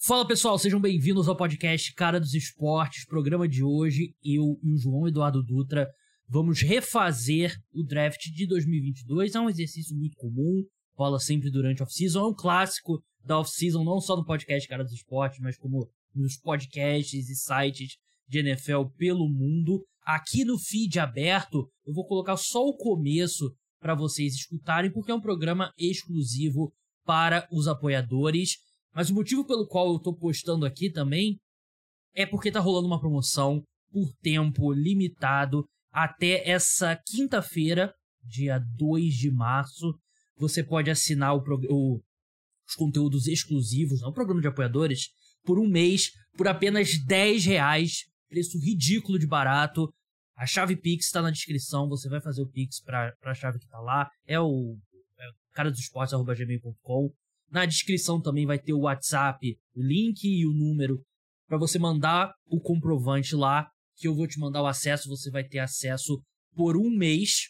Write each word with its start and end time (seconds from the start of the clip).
Fala 0.00 0.24
pessoal, 0.24 0.56
sejam 0.56 0.80
bem-vindos 0.80 1.26
ao 1.26 1.36
podcast 1.36 1.92
Cara 1.92 2.20
dos 2.20 2.32
Esportes. 2.32 3.04
Programa 3.04 3.48
de 3.48 3.64
hoje, 3.64 4.14
eu 4.22 4.56
e 4.62 4.72
o 4.72 4.78
João 4.78 5.08
Eduardo 5.08 5.42
Dutra 5.42 5.88
vamos 6.28 6.62
refazer 6.62 7.52
o 7.72 7.82
draft 7.82 8.20
de 8.32 8.46
2022. 8.46 9.34
É 9.34 9.40
um 9.40 9.50
exercício 9.50 9.96
muito 9.96 10.14
comum, 10.16 10.62
rola 10.96 11.18
sempre 11.18 11.50
durante 11.50 11.82
off-season. 11.82 12.20
É 12.20 12.28
um 12.28 12.34
clássico 12.34 13.02
da 13.24 13.40
off-season, 13.40 13.82
não 13.82 14.00
só 14.00 14.16
no 14.16 14.24
podcast 14.24 14.68
Cara 14.68 14.84
dos 14.84 14.92
Esportes, 14.92 15.40
mas 15.40 15.58
como 15.58 15.90
nos 16.14 16.36
podcasts 16.36 17.28
e 17.28 17.34
sites 17.34 17.96
de 18.28 18.38
NFL 18.38 18.84
pelo 18.96 19.28
mundo. 19.28 19.84
Aqui 20.04 20.44
no 20.44 20.60
feed 20.60 21.00
aberto, 21.00 21.68
eu 21.84 21.92
vou 21.92 22.06
colocar 22.06 22.36
só 22.36 22.64
o 22.64 22.76
começo 22.76 23.52
para 23.80 23.96
vocês 23.96 24.34
escutarem, 24.34 24.92
porque 24.92 25.10
é 25.10 25.14
um 25.14 25.20
programa 25.20 25.72
exclusivo 25.76 26.72
para 27.04 27.48
os 27.50 27.66
apoiadores. 27.66 28.58
Mas 28.98 29.10
o 29.10 29.14
motivo 29.14 29.46
pelo 29.46 29.64
qual 29.64 29.92
eu 29.92 30.00
tô 30.00 30.12
postando 30.12 30.66
aqui 30.66 30.90
também 30.90 31.38
é 32.16 32.26
porque 32.26 32.50
tá 32.50 32.58
rolando 32.58 32.88
uma 32.88 32.98
promoção 32.98 33.62
por 33.92 34.12
tempo 34.20 34.72
limitado 34.72 35.64
até 35.92 36.42
essa 36.50 37.00
quinta-feira, 37.06 37.94
dia 38.24 38.58
2 38.76 39.14
de 39.14 39.30
março. 39.30 39.94
Você 40.36 40.64
pode 40.64 40.90
assinar 40.90 41.36
o, 41.36 41.44
o, 41.70 42.00
os 42.66 42.74
conteúdos 42.74 43.28
exclusivos, 43.28 44.00
não, 44.00 44.08
o 44.08 44.12
programa 44.12 44.40
de 44.40 44.48
apoiadores, 44.48 45.10
por 45.44 45.60
um 45.60 45.68
mês, 45.68 46.10
por 46.36 46.48
apenas 46.48 46.98
10 47.06 47.44
reais. 47.44 47.98
Preço 48.28 48.58
ridículo 48.58 49.16
de 49.16 49.28
barato. 49.28 49.88
A 50.36 50.44
chave 50.44 50.74
Pix 50.74 51.06
está 51.06 51.22
na 51.22 51.30
descrição. 51.30 51.88
Você 51.88 52.08
vai 52.08 52.20
fazer 52.20 52.42
o 52.42 52.50
Pix 52.50 52.82
para 52.82 53.14
a 53.22 53.34
chave 53.34 53.60
que 53.60 53.64
está 53.64 53.78
lá. 53.78 54.10
É 54.26 54.40
o 54.40 54.76
é 55.20 55.30
cara 55.54 55.70
dos 55.70 55.78
esportes.gmail.com. 55.78 57.12
Na 57.50 57.64
descrição 57.64 58.20
também 58.20 58.46
vai 58.46 58.58
ter 58.58 58.72
o 58.72 58.80
WhatsApp, 58.80 59.58
o 59.74 59.82
link 59.82 60.24
e 60.24 60.46
o 60.46 60.52
número 60.52 61.02
para 61.46 61.56
você 61.56 61.78
mandar 61.78 62.34
o 62.46 62.60
comprovante 62.60 63.34
lá, 63.34 63.70
que 63.96 64.06
eu 64.06 64.14
vou 64.14 64.28
te 64.28 64.38
mandar 64.38 64.62
o 64.62 64.66
acesso. 64.66 65.08
Você 65.08 65.30
vai 65.30 65.42
ter 65.42 65.58
acesso 65.58 66.22
por 66.54 66.76
um 66.76 66.90
mês. 66.90 67.48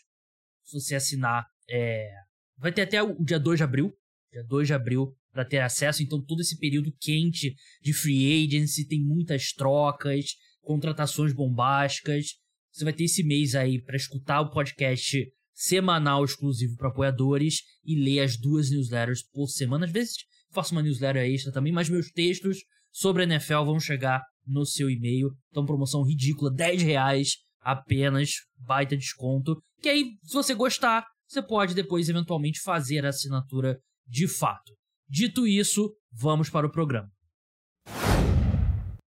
Se 0.64 0.80
você 0.80 0.94
assinar, 0.94 1.44
é... 1.68 2.08
vai 2.56 2.72
ter 2.72 2.82
até 2.82 3.02
o 3.02 3.22
dia 3.22 3.40
2 3.40 3.58
de 3.58 3.64
abril. 3.64 3.92
Dia 4.32 4.44
2 4.44 4.68
de 4.68 4.74
abril 4.74 5.16
para 5.32 5.44
ter 5.44 5.58
acesso. 5.58 6.02
Então, 6.02 6.24
todo 6.24 6.40
esse 6.40 6.58
período 6.58 6.94
quente 7.00 7.54
de 7.82 7.92
free 7.92 8.44
agency, 8.44 8.86
tem 8.86 9.02
muitas 9.02 9.52
trocas, 9.52 10.36
contratações 10.60 11.32
bombásticas. 11.32 12.36
Você 12.72 12.84
vai 12.84 12.92
ter 12.92 13.04
esse 13.04 13.24
mês 13.24 13.54
aí 13.54 13.82
para 13.82 13.96
escutar 13.96 14.40
o 14.40 14.50
podcast 14.50 15.32
semanal 15.58 16.24
exclusivo 16.24 16.76
para 16.76 16.88
apoiadores 16.88 17.62
e 17.84 17.96
ler 17.96 18.20
as 18.20 18.36
duas 18.36 18.70
newsletters 18.70 19.24
por 19.24 19.48
semana. 19.48 19.86
Às 19.86 19.92
vezes 19.92 20.14
faço 20.52 20.72
uma 20.72 20.82
newsletter 20.82 21.22
extra 21.22 21.52
também, 21.52 21.72
mas 21.72 21.88
meus 21.88 22.12
textos 22.12 22.58
sobre 22.92 23.22
a 23.22 23.26
NFL 23.26 23.64
vão 23.64 23.80
chegar 23.80 24.22
no 24.46 24.64
seu 24.64 24.88
e-mail. 24.88 25.30
Então, 25.50 25.66
promoção 25.66 26.04
ridícula, 26.04 26.54
10 26.54 26.82
reais 26.82 27.38
apenas, 27.60 28.34
baita 28.56 28.96
desconto. 28.96 29.60
Que 29.82 29.88
aí, 29.88 30.04
se 30.22 30.32
você 30.32 30.54
gostar, 30.54 31.04
você 31.26 31.42
pode 31.42 31.74
depois 31.74 32.08
eventualmente 32.08 32.60
fazer 32.60 33.04
a 33.04 33.08
assinatura 33.08 33.78
de 34.06 34.28
fato. 34.28 34.72
Dito 35.08 35.44
isso, 35.44 35.92
vamos 36.12 36.48
para 36.48 36.68
o 36.68 36.70
programa. 36.70 37.10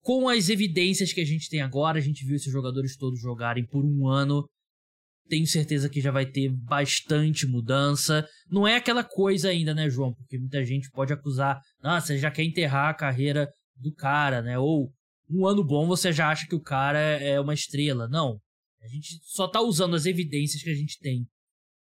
Com 0.01 0.29
as 0.29 0.47
evidências 0.47 1.11
que 1.11 1.19
a 1.19 1.25
gente 1.25 1.49
tem 1.49 1.61
agora, 1.61 1.97
a 1.97 2.01
gente 2.01 2.25
viu 2.25 2.37
esses 2.37 2.51
jogadores 2.51 2.95
todos 2.95 3.19
jogarem 3.19 3.65
por 3.65 3.83
um 3.83 4.07
ano. 4.07 4.47
Tenho 5.29 5.45
certeza 5.45 5.89
que 5.89 5.99
já 5.99 6.11
vai 6.11 6.25
ter 6.25 6.49
bastante 6.49 7.45
mudança. 7.45 8.27
Não 8.49 8.67
é 8.67 8.75
aquela 8.75 9.03
coisa 9.03 9.49
ainda, 9.49 9.73
né, 9.73 9.89
João? 9.89 10.13
Porque 10.13 10.37
muita 10.37 10.63
gente 10.63 10.89
pode 10.91 11.11
acusar, 11.11 11.59
ah, 11.81 11.99
você 11.99 12.17
já 12.17 12.31
quer 12.31 12.43
enterrar 12.43 12.89
a 12.89 12.93
carreira 12.93 13.49
do 13.75 13.93
cara, 13.93 14.41
né? 14.41 14.57
Ou 14.57 14.91
um 15.29 15.45
ano 15.45 15.63
bom 15.63 15.87
você 15.87 16.11
já 16.11 16.29
acha 16.29 16.47
que 16.47 16.55
o 16.55 16.61
cara 16.61 16.99
é 16.99 17.39
uma 17.39 17.53
estrela. 17.53 18.07
Não. 18.07 18.39
A 18.81 18.87
gente 18.87 19.19
só 19.23 19.47
tá 19.47 19.61
usando 19.61 19.95
as 19.95 20.05
evidências 20.05 20.63
que 20.63 20.69
a 20.69 20.75
gente 20.75 20.97
tem 20.99 21.27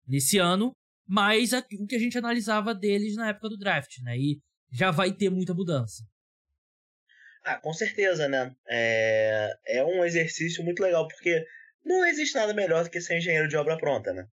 nesse 0.06 0.38
ano, 0.38 0.72
mas 1.06 1.53
o 1.53 1.86
que 1.86 1.97
a 1.97 1.98
gente 1.98 2.16
analisava 2.16 2.74
deles 2.74 3.16
na 3.16 3.28
época 3.28 3.50
do 3.50 3.58
draft, 3.58 3.98
né? 4.03 4.16
E 4.16 4.41
já 4.72 4.91
vai 4.91 5.12
ter 5.12 5.30
muita 5.30 5.53
mudança. 5.53 6.03
Ah, 7.44 7.60
com 7.60 7.72
certeza, 7.72 8.28
né? 8.28 8.53
É, 8.68 9.53
é 9.68 9.84
um 9.84 10.04
exercício 10.04 10.64
muito 10.64 10.82
legal, 10.82 11.06
porque 11.06 11.44
não 11.86 12.04
existe 12.06 12.34
nada 12.34 12.52
melhor 12.52 12.84
do 12.84 12.91
que 12.91 13.00
ser 13.00 13.19
engenheiro 13.19 13.48
de 13.48 13.56
obra 13.56 13.76
pronta, 13.78 14.12
né? 14.12 14.26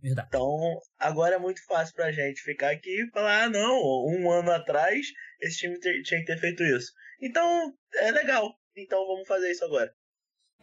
Verdade. 0.00 0.28
Então, 0.28 0.80
agora 0.98 1.34
é 1.34 1.38
muito 1.38 1.64
fácil 1.66 1.94
pra 1.94 2.12
gente 2.12 2.40
ficar 2.42 2.70
aqui 2.70 3.02
e 3.02 3.10
falar: 3.10 3.44
ah, 3.44 3.50
não, 3.50 3.80
um 4.06 4.30
ano 4.30 4.52
atrás 4.52 5.06
esse 5.40 5.58
time 5.58 5.78
ter, 5.80 6.02
tinha 6.02 6.20
que 6.20 6.26
ter 6.26 6.38
feito 6.38 6.62
isso. 6.62 6.92
Então, 7.20 7.74
é 7.94 8.12
legal. 8.12 8.54
Então, 8.76 9.04
vamos 9.06 9.26
fazer 9.26 9.50
isso 9.50 9.64
agora. 9.64 9.92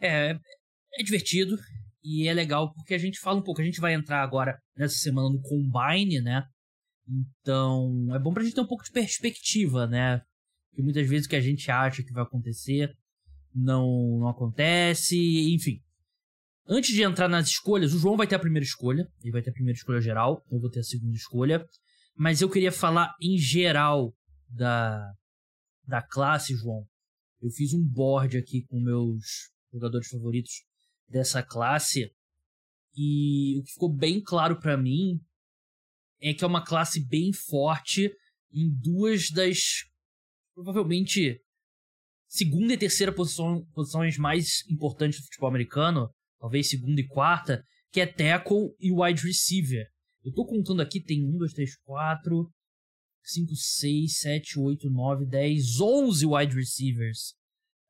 É, 0.00 0.30
é 0.30 1.02
divertido 1.02 1.56
e 2.02 2.28
é 2.28 2.32
legal 2.32 2.72
porque 2.72 2.94
a 2.94 2.98
gente 2.98 3.20
fala 3.20 3.38
um 3.38 3.42
pouco. 3.42 3.60
A 3.60 3.64
gente 3.64 3.80
vai 3.80 3.92
entrar 3.92 4.22
agora 4.22 4.58
nessa 4.74 4.96
semana 4.96 5.28
no 5.28 5.42
Combine, 5.42 6.22
né? 6.22 6.42
Então, 7.06 8.08
é 8.14 8.18
bom 8.18 8.32
pra 8.32 8.42
gente 8.42 8.54
ter 8.54 8.62
um 8.62 8.66
pouco 8.66 8.84
de 8.84 8.90
perspectiva, 8.90 9.86
né? 9.86 10.22
que 10.76 10.82
muitas 10.82 11.08
vezes 11.08 11.26
o 11.26 11.30
que 11.30 11.36
a 11.36 11.40
gente 11.40 11.70
acha 11.70 12.02
que 12.02 12.12
vai 12.12 12.22
acontecer 12.22 12.94
não, 13.54 14.18
não 14.18 14.28
acontece, 14.28 15.16
enfim. 15.54 15.80
Antes 16.68 16.94
de 16.94 17.02
entrar 17.02 17.28
nas 17.28 17.48
escolhas, 17.48 17.94
o 17.94 17.98
João 17.98 18.16
vai 18.16 18.26
ter 18.26 18.34
a 18.34 18.40
primeira 18.40 18.64
escolha, 18.64 19.06
ele 19.22 19.30
vai 19.30 19.40
ter 19.40 19.50
a 19.50 19.52
primeira 19.52 19.76
escolha 19.76 20.00
geral, 20.00 20.44
eu 20.50 20.58
vou 20.58 20.68
ter 20.68 20.80
a 20.80 20.84
segunda 20.84 21.16
escolha, 21.16 21.64
mas 22.16 22.40
eu 22.40 22.50
queria 22.50 22.72
falar 22.72 23.14
em 23.20 23.38
geral 23.38 24.12
da, 24.48 25.12
da 25.86 26.02
classe, 26.02 26.56
João. 26.56 26.84
Eu 27.40 27.50
fiz 27.50 27.72
um 27.72 27.86
board 27.86 28.36
aqui 28.36 28.62
com 28.62 28.80
meus 28.80 29.50
jogadores 29.72 30.08
favoritos 30.08 30.64
dessa 31.08 31.42
classe 31.42 32.10
e 32.96 33.58
o 33.58 33.62
que 33.62 33.72
ficou 33.72 33.94
bem 33.94 34.20
claro 34.20 34.58
para 34.58 34.76
mim 34.76 35.20
é 36.20 36.32
que 36.32 36.42
é 36.42 36.46
uma 36.46 36.64
classe 36.64 37.06
bem 37.06 37.32
forte 37.32 38.10
em 38.52 38.70
duas 38.70 39.30
das 39.30 39.84
provavelmente 40.54 41.40
segunda 42.26 42.72
e 42.72 42.78
terceira 42.78 43.12
posição, 43.12 43.64
posições 43.74 44.16
mais 44.16 44.64
importantes 44.70 45.20
do 45.20 45.24
futebol 45.26 45.48
americano, 45.48 46.10
talvez 46.38 46.68
segunda 46.68 47.00
e 47.00 47.06
quarta, 47.06 47.62
que 47.92 48.00
é 48.00 48.06
tackle 48.06 48.74
e 48.78 48.92
wide 48.92 49.22
receiver. 49.22 49.86
Eu 50.24 50.32
tô 50.32 50.44
contando 50.44 50.82
aqui, 50.82 51.00
tem 51.00 51.24
1, 51.24 51.38
2, 51.38 51.52
3, 51.52 51.76
4, 51.84 52.50
5, 53.22 53.54
6, 53.54 54.18
7, 54.18 54.58
8, 54.58 54.90
9, 54.90 55.26
10, 55.26 55.80
11 55.80 56.26
wide 56.26 56.54
receivers 56.54 57.34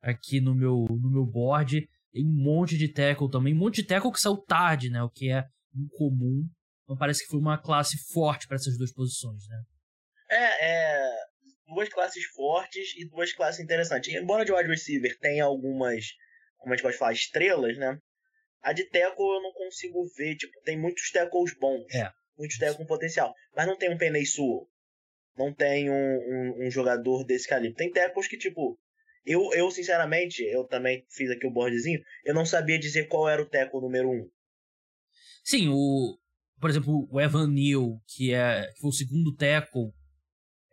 aqui 0.01 0.41
no 0.41 0.55
meu, 0.55 0.87
no 0.89 1.11
meu 1.11 1.27
board. 1.27 1.87
Tem 2.13 2.25
um 2.25 2.43
monte 2.43 2.79
de 2.79 2.93
tackle 2.93 3.31
também, 3.31 3.55
um 3.55 3.59
monte 3.59 3.83
de 3.83 3.89
tackle 3.89 4.13
que 4.13 4.21
saiu 4.21 4.37
tarde, 4.39 4.91
né? 4.91 5.03
O 5.03 5.11
que 5.11 5.31
é 5.31 5.45
incomum. 5.75 6.49
Então 6.85 6.97
parece 6.97 7.25
que 7.25 7.31
foi 7.31 7.41
uma 7.41 7.59
classe 7.59 7.99
forte 8.13 8.47
para 8.47 8.57
essas 8.57 8.79
duas 8.79 8.93
posições, 8.93 9.47
né? 9.49 9.63
É, 10.31 10.71
é 10.71 11.27
duas 11.67 11.89
classes 11.89 12.25
fortes 12.27 12.95
e 12.97 13.09
duas 13.09 13.33
classes 13.33 13.61
interessantes. 13.61 14.15
Embora 14.15 14.45
de 14.45 14.53
wide 14.53 14.69
receiver 14.69 15.17
tenha 15.19 15.45
algumas, 15.45 16.05
como 16.59 16.73
a 16.73 16.77
gente 16.77 16.85
pode 16.85 16.97
falar, 16.97 17.13
estrelas, 17.13 17.77
né? 17.77 17.99
A 18.67 18.73
de 18.73 18.83
tackle 18.83 19.25
eu 19.25 19.43
não 19.43 19.53
consigo 19.53 20.05
ver, 20.17 20.35
tipo, 20.35 20.53
tem 20.65 20.77
muitos 20.77 21.13
tackles 21.13 21.57
bons. 21.57 21.87
É. 21.95 22.11
Muitos 22.37 22.59
tackles 22.59 22.79
com 22.79 22.85
potencial. 22.85 23.33
Mas 23.55 23.65
não 23.65 23.79
tem 23.79 23.95
um 23.95 23.97
Penei 23.97 24.27
Sewell. 24.27 24.69
Não 25.39 25.55
tem 25.55 25.89
um, 25.89 25.95
um, 25.95 26.67
um, 26.67 26.71
jogador 26.71 27.25
desse 27.25 27.47
calibre. 27.47 27.77
Tem 27.77 27.93
tackles 27.93 28.27
que, 28.27 28.37
tipo, 28.37 28.77
eu, 29.25 29.53
eu 29.53 29.71
sinceramente, 29.71 30.43
eu 30.43 30.65
também 30.65 31.07
fiz 31.09 31.31
aqui 31.31 31.47
o 31.47 31.51
boardzinho, 31.53 32.01
eu 32.25 32.35
não 32.35 32.45
sabia 32.45 32.77
dizer 32.77 33.07
qual 33.07 33.29
era 33.29 33.41
o 33.41 33.49
tackle 33.49 33.81
número 33.81 34.11
um. 34.11 34.29
Sim, 35.45 35.69
o. 35.69 36.19
Por 36.61 36.69
exemplo, 36.69 37.07
o 37.09 37.21
Evan 37.21 37.47
Neal, 37.47 38.01
que, 38.09 38.35
é, 38.35 38.73
que 38.73 38.81
foi 38.81 38.91
o 38.91 38.93
segundo 38.93 39.33
tackle 39.37 39.93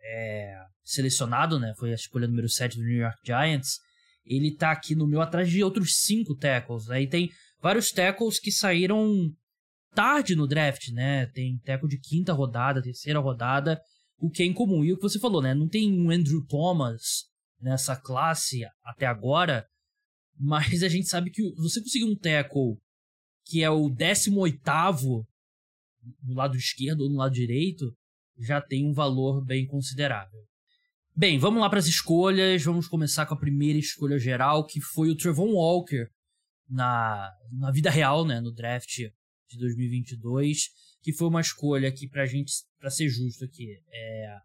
é, 0.02 0.52
selecionado, 0.82 1.60
né? 1.60 1.72
Foi 1.78 1.92
a 1.92 1.94
escolha 1.94 2.26
número 2.26 2.48
7 2.48 2.76
do 2.76 2.82
New 2.82 2.96
York 2.96 3.18
Giants. 3.24 3.78
Ele 4.26 4.56
tá 4.56 4.72
aqui 4.72 4.96
no 4.96 5.06
meu 5.06 5.20
atrás 5.20 5.48
de 5.48 5.62
outros 5.62 6.00
cinco 6.00 6.34
tackles. 6.34 6.90
Aí 6.90 7.04
né? 7.04 7.10
tem 7.10 7.30
vários 7.64 7.90
tackles 7.90 8.38
que 8.38 8.52
saíram 8.52 9.34
tarde 9.94 10.36
no 10.36 10.46
draft, 10.46 10.90
né? 10.90 11.24
Tem 11.24 11.58
tackle 11.64 11.88
de 11.88 11.98
quinta 11.98 12.30
rodada, 12.34 12.82
terceira 12.82 13.18
rodada, 13.18 13.80
o 14.18 14.28
que 14.28 14.42
é 14.42 14.46
incomum. 14.46 14.84
E 14.84 14.92
o 14.92 14.96
que 14.96 15.02
você 15.02 15.18
falou, 15.18 15.40
né? 15.40 15.54
Não 15.54 15.66
tem 15.66 15.90
um 15.90 16.10
Andrew 16.10 16.44
Thomas 16.46 17.24
nessa 17.58 17.96
classe 17.96 18.60
até 18.84 19.06
agora, 19.06 19.66
mas 20.38 20.82
a 20.82 20.88
gente 20.90 21.08
sabe 21.08 21.30
que 21.30 21.42
você 21.54 21.80
conseguir 21.80 22.04
um 22.04 22.14
tackle 22.14 22.76
que 23.46 23.62
é 23.62 23.70
o 23.70 23.88
18 23.88 24.60
no 26.22 26.34
lado 26.34 26.58
esquerdo 26.58 27.00
ou 27.00 27.08
no 27.08 27.16
lado 27.16 27.32
direito, 27.32 27.96
já 28.38 28.60
tem 28.60 28.86
um 28.86 28.92
valor 28.92 29.42
bem 29.42 29.66
considerável. 29.66 30.40
Bem, 31.16 31.38
vamos 31.38 31.62
lá 31.62 31.70
para 31.70 31.78
as 31.78 31.86
escolhas. 31.86 32.62
Vamos 32.62 32.88
começar 32.88 33.24
com 33.24 33.32
a 33.32 33.38
primeira 33.38 33.78
escolha 33.78 34.18
geral, 34.18 34.66
que 34.66 34.82
foi 34.82 35.08
o 35.08 35.16
Trevon 35.16 35.54
Walker 35.54 36.10
na, 36.68 37.30
na 37.52 37.70
vida 37.70 37.90
real, 37.90 38.26
né, 38.26 38.40
no 38.40 38.52
draft 38.52 38.96
de 38.96 39.58
2022, 39.58 40.68
que 41.02 41.12
foi 41.12 41.28
uma 41.28 41.40
escolha 41.40 41.92
que 41.92 42.08
pra 42.08 42.26
gente, 42.26 42.52
para 42.78 42.90
ser 42.90 43.08
justo 43.08 43.44
aqui, 43.44 43.78
é 43.92 44.38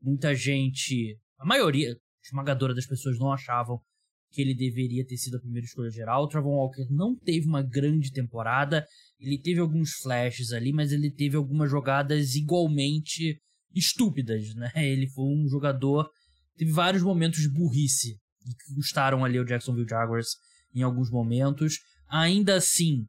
muita 0.00 0.34
gente, 0.34 1.18
a 1.38 1.46
maioria, 1.46 1.96
esmagadora 2.24 2.74
das 2.74 2.86
pessoas 2.86 3.18
não 3.18 3.32
achavam 3.32 3.80
que 4.30 4.42
ele 4.42 4.54
deveria 4.54 5.06
ter 5.06 5.16
sido 5.16 5.36
a 5.36 5.40
primeira 5.40 5.64
escolha 5.64 5.90
geral. 5.90 6.24
O 6.24 6.28
Travon 6.28 6.56
Walker 6.56 6.86
não 6.90 7.16
teve 7.16 7.46
uma 7.46 7.62
grande 7.62 8.12
temporada, 8.12 8.86
ele 9.18 9.40
teve 9.40 9.60
alguns 9.60 9.92
flashes 10.02 10.52
ali, 10.52 10.72
mas 10.72 10.92
ele 10.92 11.10
teve 11.10 11.36
algumas 11.36 11.70
jogadas 11.70 12.34
igualmente 12.34 13.40
estúpidas, 13.74 14.54
né? 14.54 14.70
Ele 14.76 15.06
foi 15.08 15.24
um 15.24 15.46
jogador 15.48 16.10
teve 16.56 16.72
vários 16.72 17.02
momentos 17.02 17.40
de 17.40 17.50
burrice 17.50 18.18
que 18.40 18.74
custaram 18.74 19.24
ali 19.24 19.38
o 19.38 19.44
Jacksonville 19.44 19.88
Jaguars 19.88 20.36
em 20.76 20.82
alguns 20.82 21.10
momentos. 21.10 21.80
Ainda 22.08 22.54
assim, 22.54 23.06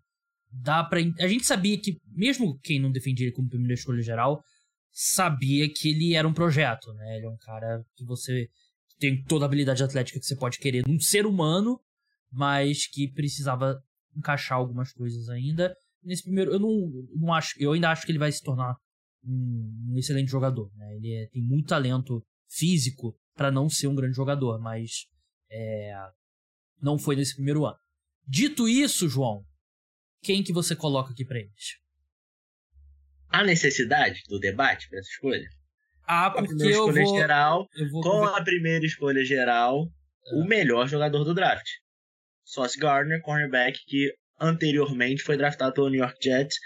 dá 0.49 0.83
para 0.83 0.99
a 1.19 1.27
gente 1.27 1.45
sabia 1.45 1.77
que 1.79 1.99
mesmo 2.07 2.57
quem 2.59 2.79
não 2.79 2.91
defendia 2.91 3.27
ele 3.27 3.35
como 3.35 3.49
primeira 3.49 3.73
escolha 3.73 4.01
geral 4.01 4.41
sabia 4.91 5.71
que 5.71 5.89
ele 5.89 6.15
era 6.15 6.27
um 6.27 6.33
projeto, 6.33 6.91
né? 6.93 7.17
Ele 7.17 7.25
é 7.27 7.29
um 7.29 7.37
cara 7.37 7.85
que 7.95 8.03
você 8.03 8.49
tem 8.97 9.21
toda 9.23 9.45
a 9.45 9.47
habilidade 9.47 9.83
atlética 9.83 10.19
que 10.19 10.25
você 10.25 10.35
pode 10.35 10.57
querer 10.57 10.87
num 10.87 10.99
ser 10.99 11.27
humano, 11.27 11.79
mas 12.31 12.87
que 12.87 13.07
precisava 13.07 13.79
encaixar 14.15 14.57
algumas 14.57 14.91
coisas 14.91 15.29
ainda. 15.29 15.75
Nesse 16.01 16.23
primeiro, 16.23 16.51
eu 16.51 16.59
não, 16.59 16.89
não 17.15 17.33
acho, 17.33 17.53
eu 17.59 17.73
ainda 17.73 17.91
acho 17.91 18.05
que 18.05 18.11
ele 18.11 18.17
vai 18.17 18.31
se 18.31 18.41
tornar 18.41 18.75
um, 19.23 19.91
um 19.91 19.97
excelente 19.97 20.31
jogador, 20.31 20.71
né? 20.75 20.95
Ele 20.95 21.13
é, 21.13 21.27
tem 21.27 21.43
muito 21.43 21.67
talento 21.67 22.25
físico 22.49 23.15
para 23.35 23.51
não 23.51 23.69
ser 23.69 23.87
um 23.87 23.95
grande 23.95 24.15
jogador, 24.15 24.59
mas 24.59 25.05
é, 25.51 25.93
não 26.81 26.97
foi 26.97 27.15
nesse 27.15 27.35
primeiro 27.35 27.65
ano. 27.65 27.77
Dito 28.27 28.67
isso, 28.67 29.07
João, 29.07 29.43
quem 30.21 30.43
que 30.43 30.53
você 30.53 30.75
coloca 30.75 31.11
aqui 31.11 31.25
para 31.25 31.39
eles? 31.39 31.77
Há 33.29 33.43
necessidade 33.43 34.21
do 34.27 34.39
debate 34.39 34.89
para 34.89 34.99
essa 34.99 35.09
escolha? 35.09 35.47
Ah, 36.03 36.31
porque 36.31 36.63
a 36.63 36.67
eu 36.67 36.91
vou, 36.91 37.17
geral, 37.17 37.67
eu 37.75 37.89
vou 37.89 38.01
com 38.01 38.23
a 38.23 38.41
primeira 38.41 38.85
escolha 38.85 39.23
geral, 39.25 39.89
o 40.33 40.45
melhor 40.45 40.87
jogador 40.87 41.23
do 41.23 41.33
draft. 41.33 41.67
Sauce 42.45 42.79
Gardner, 42.79 43.21
cornerback, 43.21 43.77
que 43.85 44.13
anteriormente 44.39 45.23
foi 45.23 45.35
draftado 45.35 45.73
pelo 45.73 45.89
New 45.89 45.99
York 45.99 46.17
Jets, 46.21 46.57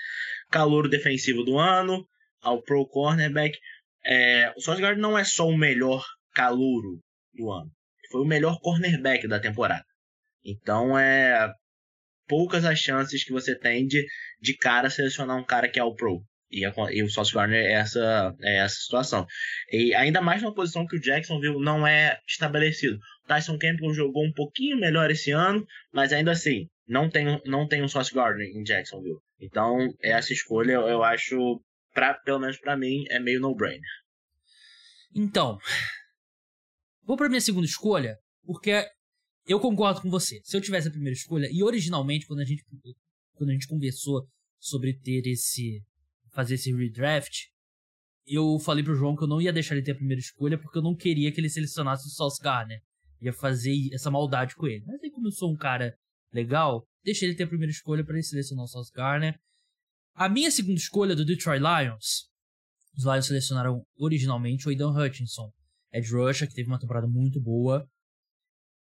calouro 0.51 0.89
defensivo 0.89 1.43
do 1.43 1.57
ano, 1.57 2.07
ao 2.39 2.61
pro 2.61 2.87
cornerback. 2.87 3.57
É, 4.05 4.51
o 4.55 4.61
Sauce 4.61 4.81
Gardner 4.81 5.01
não 5.01 5.17
é 5.17 5.23
só 5.23 5.47
o 5.47 5.57
melhor 5.57 6.05
calouro 6.33 6.99
do 7.33 7.51
ano, 7.51 7.71
foi 8.11 8.21
o 8.21 8.25
melhor 8.25 8.59
cornerback 8.59 9.27
da 9.27 9.39
temporada. 9.39 9.85
Então 10.43 10.97
é 10.97 11.53
poucas 12.27 12.63
as 12.63 12.79
chances 12.79 13.23
que 13.23 13.31
você 13.31 13.57
tem 13.57 13.85
de, 13.85 14.05
de 14.39 14.55
cara 14.55 14.89
selecionar 14.89 15.37
um 15.37 15.43
cara 15.43 15.67
que 15.67 15.79
é 15.79 15.83
o 15.83 15.93
pro. 15.93 16.23
E, 16.49 16.65
a, 16.65 16.73
e 16.91 17.01
o 17.03 17.09
Sauce 17.09 17.33
Gardner 17.33 17.63
é 17.63 17.73
essa, 17.73 18.35
é 18.41 18.57
essa 18.57 18.75
situação. 18.75 19.25
E 19.71 19.93
ainda 19.95 20.21
mais 20.21 20.41
numa 20.41 20.53
posição 20.53 20.85
que 20.85 20.97
o 20.97 21.01
Jacksonville 21.01 21.63
não 21.63 21.87
é 21.87 22.19
estabelecido. 22.27 22.97
O 23.23 23.27
Tyson 23.27 23.57
Campbell 23.57 23.93
jogou 23.93 24.25
um 24.25 24.33
pouquinho 24.33 24.77
melhor 24.77 25.09
esse 25.09 25.31
ano, 25.31 25.65
mas 25.93 26.11
ainda 26.11 26.31
assim, 26.31 26.67
não 26.87 27.09
tem, 27.09 27.41
não 27.45 27.67
tem 27.67 27.81
um 27.81 27.87
Sauce 27.87 28.13
Gardner 28.13 28.47
em 28.47 28.63
Jacksonville. 28.63 29.19
Então, 29.39 29.77
essa 30.01 30.33
escolha 30.33 30.73
eu, 30.73 30.87
eu 30.87 31.03
acho, 31.03 31.61
pra, 31.93 32.13
pelo 32.13 32.39
menos 32.39 32.57
para 32.57 32.75
mim, 32.77 33.05
é 33.09 33.19
meio 33.19 33.39
no-brainer. 33.39 33.81
Então, 35.15 35.57
vou 37.03 37.17
para 37.17 37.29
minha 37.29 37.41
segunda 37.41 37.65
escolha, 37.65 38.17
porque 38.45 38.85
eu 39.45 39.59
concordo 39.59 40.01
com 40.01 40.09
você. 40.09 40.41
Se 40.43 40.55
eu 40.55 40.61
tivesse 40.61 40.87
a 40.87 40.91
primeira 40.91 41.15
escolha, 41.15 41.49
e 41.51 41.63
originalmente, 41.63 42.25
quando 42.25 42.39
a 42.39 42.45
gente, 42.45 42.63
quando 43.33 43.49
a 43.49 43.53
gente 43.53 43.67
conversou 43.67 44.27
sobre 44.59 44.93
ter 44.93 45.27
esse 45.27 45.83
fazer 46.31 46.55
esse 46.55 46.73
redraft, 46.73 47.49
eu 48.25 48.57
falei 48.59 48.83
pro 48.83 48.95
João 48.95 49.15
que 49.15 49.23
eu 49.23 49.27
não 49.27 49.41
ia 49.41 49.51
deixar 49.51 49.75
ele 49.75 49.83
ter 49.83 49.91
a 49.91 49.95
primeira 49.95 50.19
escolha 50.19 50.57
porque 50.57 50.77
eu 50.77 50.81
não 50.81 50.95
queria 50.95 51.31
que 51.31 51.39
ele 51.39 51.49
selecionasse 51.49 52.07
o 52.07 52.11
Sauce 52.11 52.41
Gardner. 52.41 52.81
Ia 53.21 53.33
fazer 53.33 53.93
essa 53.93 54.09
maldade 54.09 54.55
com 54.55 54.67
ele. 54.67 54.83
Mas 54.85 55.03
aí, 55.03 55.11
como 55.11 55.27
eu 55.27 55.31
sou 55.31 55.51
um 55.51 55.57
cara 55.57 55.93
legal, 56.33 56.87
deixei 57.03 57.27
ele 57.27 57.35
ter 57.35 57.43
a 57.43 57.47
primeira 57.47 57.71
escolha 57.71 58.03
para 58.03 58.15
ele 58.15 58.23
selecionar 58.23 58.65
o 58.65 58.67
Sauce 58.67 58.91
Gardner. 58.93 59.37
A 60.15 60.29
minha 60.29 60.49
segunda 60.49 60.79
escolha 60.79 61.15
do 61.15 61.25
Detroit 61.25 61.59
Lions, 61.59 62.29
os 62.97 63.03
Lions 63.03 63.25
selecionaram 63.25 63.85
originalmente 63.97 64.67
o 64.67 64.69
Aidan 64.69 64.91
Hutchinson, 64.91 65.51
Ed 65.93 66.09
Rusher, 66.09 66.47
que 66.47 66.53
teve 66.53 66.69
uma 66.69 66.79
temporada 66.79 67.07
muito 67.07 67.39
boa. 67.41 67.87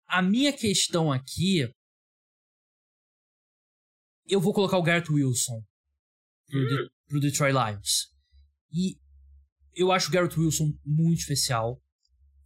A 0.10 0.22
minha 0.22 0.52
questão 0.52 1.12
aqui. 1.12 1.72
Eu 4.28 4.40
vou 4.40 4.54
colocar 4.54 4.78
o 4.78 4.84
Garrett 4.84 5.12
Wilson 5.12 5.62
pro, 6.48 6.60
hum 6.60 6.90
pro 7.10 7.20
Detroit 7.20 7.52
Lions. 7.52 8.08
E 8.72 8.96
eu 9.76 9.92
acho 9.92 10.10
o 10.10 10.12
Garrett 10.12 10.40
Wilson 10.40 10.72
muito 10.86 11.20
especial. 11.20 11.82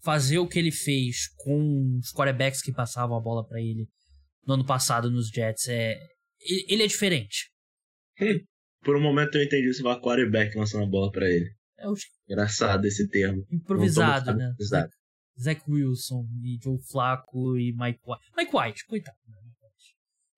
Fazer 0.02 0.40
o 0.40 0.48
que 0.48 0.60
ele 0.60 0.72
fez 0.72 1.28
com 1.38 1.98
os 1.98 2.12
quarterbacks 2.12 2.62
que 2.62 2.74
passavam 2.74 3.16
a 3.16 3.22
bola 3.22 3.46
para 3.48 3.62
ele 3.62 3.88
no 4.46 4.56
ano 4.56 4.66
passado 4.66 5.10
nos 5.12 5.30
Jets 5.30 5.68
é. 5.68 5.98
Ele 6.68 6.84
é 6.84 6.88
diferente. 6.88 7.50
Por 8.84 8.98
um 8.98 9.02
momento 9.02 9.38
eu 9.38 9.44
entendi 9.44 9.74
se 9.74 9.82
o 9.82 10.02
quarterback 10.02 10.58
lançando 10.58 10.84
a 10.84 10.90
bola 10.90 11.10
para 11.10 11.30
ele. 11.30 11.50
É 11.78 11.88
o... 11.88 11.94
Engraçado 12.28 12.86
esse 12.86 13.08
termo. 13.08 13.46
Improvisado, 13.50 14.34
né? 14.36 14.50
Improvisado. 14.50 14.92
Zach 15.40 15.62
Wilson 15.68 16.28
e 16.42 16.60
Joe 16.62 16.78
Flacco 16.80 17.58
e 17.58 17.74
Mike 17.74 18.00
White. 18.06 18.24
Mike 18.38 18.56
White, 18.56 18.86
coitado. 18.86 19.18
Né? 19.28 19.38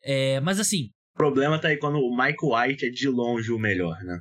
É, 0.07 0.39
mas 0.39 0.59
assim, 0.59 0.92
o 1.15 1.18
problema 1.18 1.59
tá 1.59 1.69
aí 1.69 1.77
quando 1.77 1.97
o 1.97 2.12
Michael 2.12 2.38
White 2.69 2.86
é 2.86 2.89
de 2.89 3.07
longe 3.07 3.51
o 3.51 3.57
melhor, 3.57 3.97
né? 4.03 4.19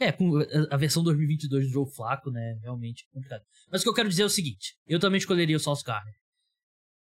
É, 0.00 0.10
com 0.10 0.38
a 0.70 0.76
versão 0.76 1.02
2022 1.02 1.66
do 1.66 1.70
Joe 1.70 1.94
Flaco, 1.94 2.30
né? 2.30 2.58
Realmente 2.62 3.06
complicado. 3.12 3.42
Mas 3.70 3.80
o 3.80 3.84
que 3.84 3.90
eu 3.90 3.94
quero 3.94 4.08
dizer 4.08 4.22
é 4.22 4.26
o 4.26 4.30
seguinte: 4.30 4.76
eu 4.86 4.98
também 4.98 5.18
escolheria 5.18 5.56
o 5.56 5.60
Sauce 5.60 5.84
Gardner. 5.84 6.14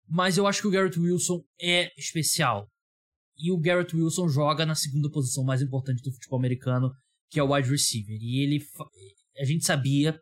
Mas 0.10 0.38
eu 0.38 0.46
acho 0.46 0.62
que 0.62 0.68
o 0.68 0.72
Garrett 0.72 1.00
Wilson 1.00 1.42
é 1.60 1.92
especial. 1.98 2.70
E 3.38 3.52
o 3.52 3.60
Garrett 3.60 3.96
Wilson 3.96 4.28
joga 4.28 4.66
na 4.66 4.76
segunda 4.76 5.10
posição 5.10 5.44
mais 5.44 5.62
importante 5.62 6.02
do 6.02 6.12
futebol 6.12 6.40
americano, 6.40 6.92
que 7.30 7.40
é 7.40 7.44
o 7.44 7.54
wide 7.54 7.70
receiver. 7.70 8.18
E 8.20 8.44
ele. 8.44 8.66
A 9.40 9.46
gente 9.46 9.64
sabia, 9.64 10.20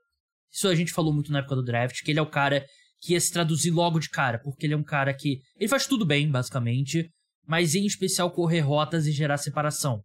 isso 0.55 0.67
a 0.67 0.75
gente 0.75 0.93
falou 0.93 1.13
muito 1.13 1.31
na 1.31 1.39
época 1.39 1.55
do 1.55 1.63
draft, 1.63 2.01
que 2.01 2.11
ele 2.11 2.19
é 2.19 2.21
o 2.21 2.29
cara 2.29 2.65
que 3.01 3.13
ia 3.13 3.19
se 3.19 3.31
traduzir 3.31 3.71
logo 3.71 3.99
de 3.99 4.09
cara, 4.09 4.39
porque 4.39 4.65
ele 4.65 4.73
é 4.73 4.77
um 4.77 4.83
cara 4.83 5.13
que. 5.13 5.41
Ele 5.57 5.69
faz 5.69 5.85
tudo 5.85 6.05
bem, 6.05 6.29
basicamente 6.29 7.11
mas 7.47 7.75
em 7.75 7.85
especial 7.85 8.31
correr 8.31 8.61
rotas 8.61 9.05
e 9.05 9.11
gerar 9.11 9.37
separação. 9.37 10.03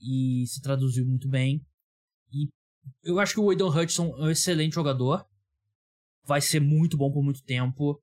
E 0.00 0.44
se 0.46 0.60
traduziu 0.60 1.06
muito 1.06 1.28
bem. 1.28 1.64
E 2.32 2.48
eu 3.04 3.20
acho 3.20 3.34
que 3.34 3.40
o 3.40 3.50
Aidan 3.50 3.68
Hudson 3.68 4.08
é 4.18 4.22
um 4.22 4.30
excelente 4.30 4.74
jogador. 4.74 5.24
Vai 6.26 6.40
ser 6.40 6.60
muito 6.60 6.96
bom 6.96 7.10
por 7.12 7.22
muito 7.22 7.42
tempo. 7.44 8.00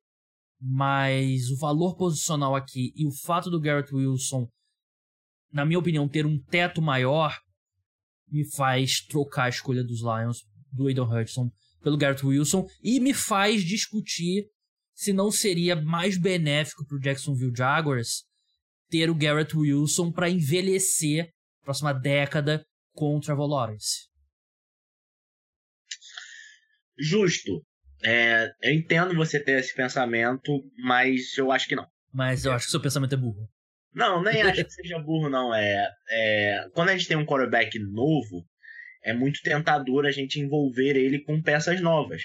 Mas 0.62 1.50
o 1.50 1.58
valor 1.58 1.96
posicional 1.96 2.56
aqui 2.56 2.92
e 2.96 3.06
o 3.06 3.12
fato 3.12 3.50
do 3.50 3.60
Garrett 3.60 3.94
Wilson, 3.94 4.48
na 5.52 5.66
minha 5.66 5.80
opinião, 5.80 6.08
ter 6.08 6.26
um 6.26 6.42
teto 6.42 6.82
maior, 6.82 7.38
me 8.28 8.46
faz 8.52 9.02
trocar 9.06 9.46
a 9.46 9.50
escolha 9.50 9.84
dos 9.84 10.02
Lions, 10.02 10.44
do 10.72 10.88
Aidan 10.88 11.06
Hudson, 11.06 11.50
pelo 11.82 11.98
Garrett 11.98 12.26
Wilson. 12.26 12.68
E 12.84 13.00
me 13.00 13.14
faz 13.14 13.64
discutir 13.64 14.46
se 14.94 15.14
não 15.14 15.32
seria 15.32 15.76
mais 15.76 16.18
benéfico 16.18 16.86
para 16.86 16.98
o 16.98 17.02
Jacksonville 17.02 17.56
Jaguars 17.56 18.24
ter 18.90 19.10
o 19.10 19.16
Garrett 19.16 19.56
Wilson 19.56 20.12
para 20.12 20.30
envelhecer 20.30 21.30
próxima 21.64 21.94
década 21.94 22.66
com 22.94 23.16
o 23.16 23.22
Trevor 23.22 23.48
Lawrence. 23.48 24.10
Justo. 26.98 27.64
É, 28.04 28.50
eu 28.64 28.74
entendo 28.74 29.16
você 29.16 29.40
ter 29.42 29.60
esse 29.60 29.76
pensamento, 29.76 30.52
mas 30.78 31.38
eu 31.38 31.52
acho 31.52 31.68
que 31.68 31.76
não. 31.76 31.86
Mas 32.12 32.46
eu 32.46 32.52
acho 32.52 32.66
que 32.66 32.72
seu 32.72 32.82
pensamento 32.82 33.14
é 33.14 33.18
burro. 33.18 33.48
Não, 33.94 34.24
nem 34.24 34.42
acho 34.44 34.64
que 34.64 34.72
seja 34.72 34.98
burro, 35.00 35.30
não. 35.30 35.54
É, 35.54 35.88
é, 36.10 36.70
quando 36.74 36.90
a 36.90 36.98
gente 36.98 37.08
tem 37.08 37.18
um 37.18 37.26
quarterback 37.26 37.78
novo, 37.78 38.46
é 39.04 39.14
muito 39.14 39.42
tentador 39.42 40.06
a 40.06 40.12
gente 40.12 40.40
envolver 40.40 40.96
ele 40.96 41.20
com 41.20 41.42
peças 41.42 41.82
novas. 41.82 42.24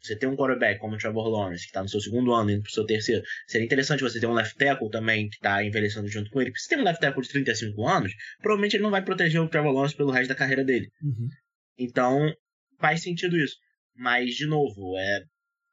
Você 0.00 0.14
tem 0.16 0.28
um 0.28 0.36
quarterback 0.36 0.78
como 0.78 0.94
o 0.94 0.98
Trevor 0.98 1.28
Lawrence, 1.28 1.62
que 1.62 1.70
está 1.70 1.82
no 1.82 1.88
seu 1.88 1.98
segundo 1.98 2.34
ano, 2.34 2.50
indo 2.50 2.62
pro 2.62 2.70
seu 2.70 2.84
terceiro. 2.84 3.24
Seria 3.48 3.64
interessante 3.64 4.02
você 4.02 4.20
ter 4.20 4.26
um 4.26 4.34
left 4.34 4.54
tackle 4.58 4.90
também, 4.90 5.30
que 5.30 5.36
está 5.36 5.64
envelhecendo 5.64 6.06
junto 6.08 6.30
com 6.30 6.42
ele. 6.42 6.50
Porque 6.50 6.60
se 6.60 6.68
tem 6.68 6.78
um 6.78 6.84
left 6.84 7.00
tackle 7.00 7.22
de 7.22 7.30
35 7.30 7.88
anos, 7.88 8.12
provavelmente 8.38 8.76
ele 8.76 8.82
não 8.82 8.90
vai 8.90 9.02
proteger 9.02 9.40
o 9.40 9.48
Trevor 9.48 9.72
Lawrence 9.72 9.96
pelo 9.96 10.10
resto 10.10 10.28
da 10.28 10.34
carreira 10.34 10.62
dele. 10.62 10.90
Uhum. 11.02 11.28
Então, 11.78 12.34
faz 12.78 13.02
sentido 13.02 13.34
isso. 13.38 13.56
Mas, 13.96 14.34
de 14.34 14.44
novo, 14.44 14.94
é, 14.98 15.24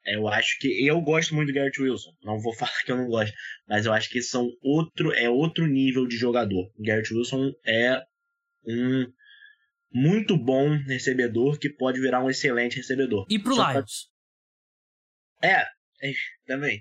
é, 0.06 0.16
eu 0.16 0.28
acho 0.30 0.58
que 0.60 0.88
eu 0.88 1.02
gosto 1.02 1.36
muito 1.36 1.50
do 1.50 1.54
Garrett 1.54 1.82
Wilson. 1.82 2.12
Não 2.24 2.40
vou 2.40 2.54
falar 2.56 2.84
que 2.86 2.92
eu 2.92 2.98
não 2.98 3.08
gosto, 3.08 3.36
mas 3.68 3.86
eu 3.86 3.92
acho 3.92 4.10
que 4.10 4.22
são 4.22 4.50
outro 4.62 5.14
é 5.14 5.30
outro 5.30 5.68
nível 5.68 6.08
de 6.08 6.16
jogador. 6.16 6.72
O 6.78 6.84
Garrett 6.84 7.14
Wilson 7.14 7.52
é 7.66 8.02
um 8.66 9.12
muito 9.94 10.38
bom 10.38 10.78
recebedor 10.88 11.60
que 11.60 11.70
pode 11.70 12.00
virar 12.00 12.24
um 12.24 12.30
excelente 12.30 12.78
recebedor. 12.78 13.26
E 13.30 13.38
pro 13.38 13.56
Só 13.56 13.72
Lions? 13.72 14.10
É, 15.42 15.62
é, 15.62 16.14
também. 16.46 16.80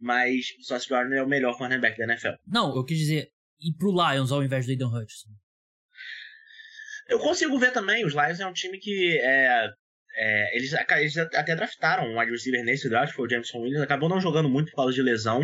Mas 0.00 0.46
o 0.60 0.64
Sauce 0.64 0.88
Gardner 0.88 1.18
é 1.18 1.22
o 1.22 1.28
melhor 1.28 1.56
cornerback 1.56 1.98
da 1.98 2.04
NFL. 2.04 2.34
Não, 2.46 2.74
eu 2.76 2.84
quis 2.84 2.98
dizer 2.98 3.30
ir 3.60 3.74
pro 3.74 3.90
Lions 3.92 4.32
ao 4.32 4.42
invés 4.42 4.66
do 4.66 4.70
Aidan 4.70 4.88
Hutchinson. 4.88 5.30
Eu 7.08 7.18
consigo 7.18 7.58
ver 7.58 7.72
também. 7.72 8.04
Os 8.04 8.12
Lions 8.12 8.40
é 8.40 8.46
um 8.46 8.52
time 8.52 8.78
que 8.78 9.18
é, 9.18 9.70
É, 10.14 10.56
eles, 10.56 10.72
eles, 10.72 11.16
até 11.16 11.54
draftaram 11.54 12.04
um 12.04 12.18
wide 12.18 12.30
receiver 12.30 12.64
nesse 12.64 12.88
draft, 12.88 13.14
foi 13.14 13.26
o 13.26 13.30
Jameson 13.30 13.58
Williams, 13.58 13.82
acabou 13.82 14.08
não 14.08 14.20
jogando 14.20 14.48
muito 14.48 14.70
por 14.70 14.76
causa 14.76 14.92
de 14.92 15.02
lesão. 15.02 15.42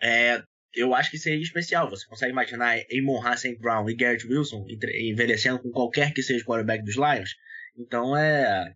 É. 0.00 0.34
é 0.34 0.44
eu 0.74 0.94
acho 0.94 1.10
que 1.10 1.18
seria 1.18 1.42
especial. 1.42 1.88
Você 1.90 2.06
consegue 2.06 2.32
imaginar 2.32 2.76
Amon 2.92 3.24
Hassan 3.24 3.54
Brown 3.54 3.88
e 3.88 3.94
Garrett 3.94 4.26
Wilson 4.26 4.66
envelhecendo 4.68 5.60
com 5.60 5.70
qualquer 5.70 6.12
que 6.12 6.22
seja 6.22 6.42
o 6.42 6.46
quarterback 6.46 6.84
dos 6.84 6.96
Lions? 6.96 7.34
Então 7.76 8.16
é. 8.16 8.74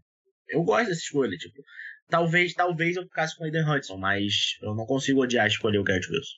Eu 0.49 0.63
gosto 0.63 0.89
dessa 0.89 1.01
escolha. 1.01 1.37
Tipo, 1.37 1.63
talvez, 2.09 2.55
talvez 2.55 2.97
eu 2.97 3.03
ficasse 3.05 3.37
com 3.37 3.43
o 3.43 3.47
Aiden 3.47 3.69
Hudson, 3.69 3.97
mas 3.97 4.57
eu 4.63 4.75
não 4.75 4.87
consigo 4.87 5.23
odiar 5.23 5.47
escolher 5.47 5.79
o 5.79 5.85
Garrett 5.85 6.09
Wilson. 6.11 6.37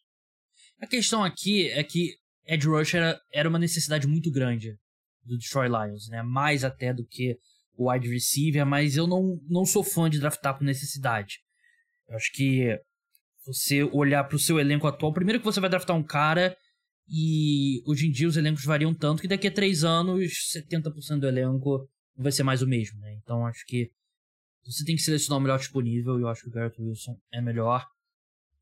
A 0.80 0.86
questão 0.86 1.24
aqui 1.24 1.68
é 1.70 1.82
que 1.82 2.14
Ed 2.46 2.66
Rush 2.66 2.94
era, 2.94 3.20
era 3.32 3.48
uma 3.48 3.58
necessidade 3.58 4.06
muito 4.06 4.30
grande 4.30 4.76
do 5.24 5.36
Detroit 5.36 5.70
Lions, 5.70 6.08
né? 6.08 6.22
Mais 6.22 6.64
até 6.64 6.94
do 6.94 7.06
que 7.06 7.36
o 7.76 7.90
wide 7.90 8.08
receiver, 8.08 8.64
mas 8.64 8.96
eu 8.96 9.06
não, 9.06 9.38
não 9.48 9.64
sou 9.64 9.84
fã 9.84 10.08
de 10.08 10.18
draftar 10.18 10.56
por 10.56 10.64
necessidade. 10.64 11.40
Eu 12.08 12.16
acho 12.16 12.32
que 12.32 12.80
você 13.48 13.82
olhar 13.82 14.24
para 14.24 14.36
o 14.36 14.38
seu 14.38 14.60
elenco 14.60 14.86
atual, 14.86 15.12
primeiro 15.12 15.38
que 15.38 15.44
você 15.44 15.58
vai 15.58 15.70
draftar 15.70 15.96
um 15.96 16.02
cara 16.02 16.54
e 17.08 17.82
hoje 17.86 18.06
em 18.06 18.10
dia 18.10 18.28
os 18.28 18.36
elencos 18.36 18.64
variam 18.64 18.94
tanto 18.94 19.22
que 19.22 19.28
daqui 19.28 19.48
a 19.48 19.50
três 19.50 19.82
anos 19.84 20.52
70% 20.54 21.20
do 21.20 21.26
elenco 21.26 21.88
vai 22.14 22.30
ser 22.30 22.42
mais 22.42 22.60
o 22.60 22.66
mesmo, 22.66 23.00
né? 23.00 23.14
Então 23.14 23.46
acho 23.46 23.64
que 23.66 23.90
você 24.66 24.84
tem 24.84 24.94
que 24.94 25.02
selecionar 25.02 25.38
o 25.38 25.42
melhor 25.42 25.58
disponível 25.58 26.18
e 26.18 26.22
eu 26.22 26.28
acho 26.28 26.42
que 26.42 26.48
o 26.48 26.52
Garrett 26.52 26.80
Wilson 26.80 27.18
é 27.32 27.40
melhor. 27.40 27.86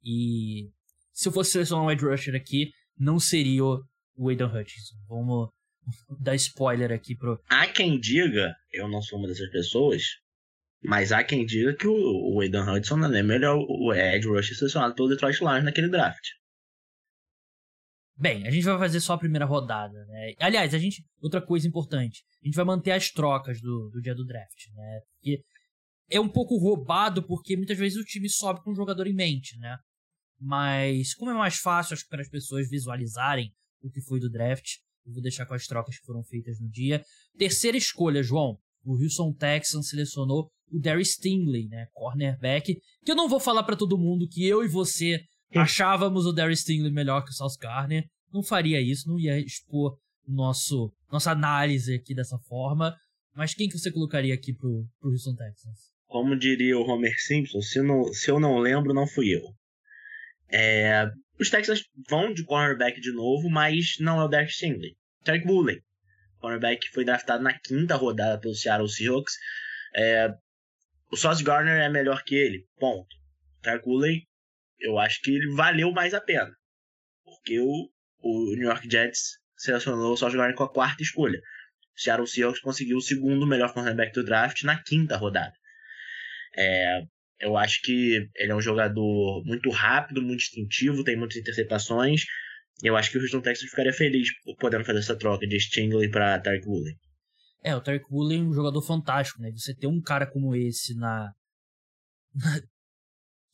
E 0.05 0.71
se 1.13 1.29
eu 1.29 1.33
fosse 1.33 1.51
selecionar 1.51 1.85
um 1.85 1.89
wide 1.89 2.05
rusher 2.05 2.37
aqui, 2.37 2.71
não 2.97 3.19
seria 3.19 3.65
o 3.65 4.29
Aidan 4.29 4.47
Hutchinson. 4.47 4.95
Vamos 5.09 5.51
dar 6.21 6.37
spoiler 6.37 6.93
aqui 6.93 7.17
pro. 7.17 7.41
Há 7.49 7.67
quem 7.67 7.99
diga, 7.99 8.55
eu 8.73 8.89
não 8.89 9.03
sou 9.03 9.19
uma 9.19 9.27
dessas 9.27 9.51
pessoas, 9.51 10.03
mas 10.87 11.11
há 11.11 11.25
quem 11.25 11.45
diga 11.45 11.75
que 11.75 11.89
o, 11.89 12.35
o 12.35 12.41
Aidan 12.41 12.73
Hudson 12.73 13.05
é 13.07 13.23
melhor 13.23 13.59
o 13.59 13.93
Ed 13.93 14.25
Rush 14.29 14.57
selecionado 14.57 14.95
pelo 14.95 15.09
Detroit 15.09 15.41
Lions 15.41 15.65
naquele 15.65 15.89
draft. 15.89 16.25
Bem, 18.17 18.47
a 18.47 18.51
gente 18.53 18.65
vai 18.65 18.79
fazer 18.79 19.01
só 19.01 19.15
a 19.15 19.19
primeira 19.19 19.45
rodada, 19.45 20.07
né? 20.07 20.33
Aliás, 20.39 20.73
a 20.73 20.79
gente. 20.79 21.05
Outra 21.21 21.45
coisa 21.45 21.67
importante, 21.67 22.23
a 22.41 22.47
gente 22.47 22.55
vai 22.55 22.65
manter 22.65 22.93
as 22.93 23.11
trocas 23.11 23.61
do, 23.61 23.91
do 23.91 24.01
dia 24.01 24.15
do 24.15 24.25
draft, 24.25 24.69
né? 24.75 25.01
Porque 25.11 25.43
é 26.09 26.21
um 26.21 26.29
pouco 26.29 26.57
roubado, 26.57 27.27
porque 27.27 27.57
muitas 27.57 27.77
vezes 27.77 27.99
o 27.99 28.05
time 28.05 28.31
sobe 28.31 28.63
com 28.63 28.71
um 28.71 28.77
jogador 28.77 29.09
em 29.09 29.15
mente, 29.15 29.59
né? 29.59 29.77
Mas 30.41 31.15
como 31.15 31.33
é 31.33 31.35
mais 31.35 31.57
fácil 31.57 31.95
acho, 31.95 32.07
para 32.09 32.23
as 32.23 32.29
pessoas 32.29 32.71
visualizarem 32.71 33.53
o 33.83 33.91
que 33.91 34.01
foi 34.01 34.21
do 34.21 34.31
draft, 34.31 34.77
eu 35.05 35.13
vou 35.13 35.23
deixar 35.23 35.47
com 35.47 35.55
as 35.55 35.67
trocas 35.67 35.99
que 35.99 36.07
foram 36.07 36.23
feitas 36.23 36.61
no 36.61 36.71
dia. 36.71 37.03
Terceira 37.37 37.77
escolha, 37.77 38.23
João. 38.23 38.57
O 38.87 39.03
Houston 39.03 39.33
Texans 39.33 39.89
selecionou 39.89 40.49
o 40.71 40.81
Darius 40.81 41.13
Stingley, 41.13 41.69
né, 41.69 41.87
cornerback, 41.93 42.77
que 43.05 43.11
eu 43.11 43.17
não 43.17 43.29
vou 43.29 43.41
falar 43.41 43.65
para 43.65 43.77
todo 43.77 43.99
mundo 43.99 44.29
que 44.29 44.47
eu 44.47 44.65
e 44.65 44.69
você 44.69 45.21
achávamos 45.55 46.25
o 46.25 46.33
Darius 46.33 46.61
Stingley 46.61 46.93
melhor 46.93 47.25
que 47.25 47.31
o 47.31 47.35
Sauce 47.35 47.59
Garner. 47.59 48.05
Não 48.33 48.43
faria 48.43 48.81
isso, 48.81 49.09
não 49.09 49.19
ia 49.19 49.39
expor 49.39 49.99
nosso 50.27 50.93
nossa 51.11 51.31
análise 51.31 51.95
aqui 51.95 52.15
dessa 52.15 52.39
forma. 52.39 52.97
Mas 53.35 53.55
quem 53.55 53.69
que 53.69 53.79
você 53.79 53.93
colocaria 53.93 54.35
aqui 54.35 54.53
pro, 54.53 54.87
pro 55.01 55.11
Houston 55.11 55.35
Texans? 55.35 55.93
Como 56.07 56.37
diria 56.39 56.79
o 56.79 56.83
Homer 56.83 57.15
Simpson, 57.21 57.61
se, 57.61 57.83
não, 57.83 58.05
se 58.13 58.31
eu 58.31 58.41
não 58.41 58.59
lembro, 58.59 58.95
não 58.95 59.07
fui 59.07 59.35
eu. 59.35 59.43
É, 60.49 61.07
os 61.39 61.51
Texans 61.51 61.83
vão 62.09 62.33
de 62.33 62.45
cornerback 62.45 63.01
de 63.01 63.13
novo, 63.13 63.51
mas 63.51 63.97
não 64.01 64.21
é 64.21 64.25
o 64.25 64.29
Derek 64.29 64.53
Stingley. 64.53 64.97
Tarek 65.25 65.45
Bullen, 65.45 65.79
cornerback 66.39 66.87
que 66.87 66.95
foi 66.95 67.05
draftado 67.05 67.43
na 67.43 67.59
quinta 67.59 67.95
rodada 67.97 68.39
pelo 68.39 68.55
Seattle 68.55 68.89
Seahawks. 68.89 69.35
É, 69.95 70.35
o 71.11 71.17
Sauce 71.17 71.43
Gardner 71.43 71.81
é 71.81 71.89
melhor 71.89 72.23
que 72.23 72.35
ele, 72.35 72.67
ponto. 72.79 73.15
Bullen, 73.85 74.23
eu 74.79 74.99
acho 74.99 75.21
que 75.23 75.33
ele 75.33 75.55
valeu 75.55 75.91
mais 75.91 76.15
a 76.15 76.21
pena. 76.21 76.51
Porque 77.25 77.59
o, 77.59 77.91
o 78.21 78.55
New 78.57 78.69
York 78.69 78.89
Jets 78.89 79.39
selecionou 79.57 80.13
o 80.13 80.17
Sauce 80.17 80.37
Gardner 80.37 80.57
com 80.57 80.65
a 80.65 80.73
quarta 80.73 81.03
escolha. 81.03 81.41
O 81.97 82.01
Seattle 82.01 82.27
Seahawks 82.27 82.61
conseguiu 82.61 82.99
o 82.99 83.03
segundo 83.03 83.47
melhor 83.47 83.73
cornerback 83.73 84.13
do 84.13 84.25
draft 84.25 84.63
na 84.63 84.81
quinta 84.83 85.17
rodada. 85.17 85.55
É, 86.57 87.03
eu 87.41 87.57
acho 87.57 87.83
que 87.83 88.29
ele 88.35 88.53
é 88.53 88.55
um 88.55 88.61
jogador 88.61 89.45
muito 89.45 89.71
rápido, 89.71 90.23
muito 90.23 90.43
instintivo, 90.43 91.05
tem 91.05 91.17
muitas 91.17 91.37
interceptações. 91.37 92.25
Eu 92.83 92.97
acho 92.97 93.11
que 93.11 93.19
o 93.19 93.21
Houston 93.21 93.41
Texans 93.41 93.71
ficaria 93.71 93.93
feliz 93.93 94.29
podendo 94.59 94.85
fazer 94.85 94.99
essa 94.99 95.17
troca 95.17 95.47
de 95.47 95.59
Stingley 95.59 96.11
para 96.11 96.41
Tarek 96.41 96.67
Woolen. 96.67 96.95
É, 97.63 97.75
o 97.75 97.81
Tarek 97.81 98.05
Woolen 98.11 98.41
é 98.41 98.45
um 98.45 98.53
jogador 98.53 98.83
fantástico, 98.83 99.41
né? 99.41 99.51
Você 99.53 99.75
ter 99.75 99.87
um 99.87 100.01
cara 100.01 100.27
como 100.27 100.55
esse 100.55 100.95
na, 100.95 101.33
na 102.35 102.61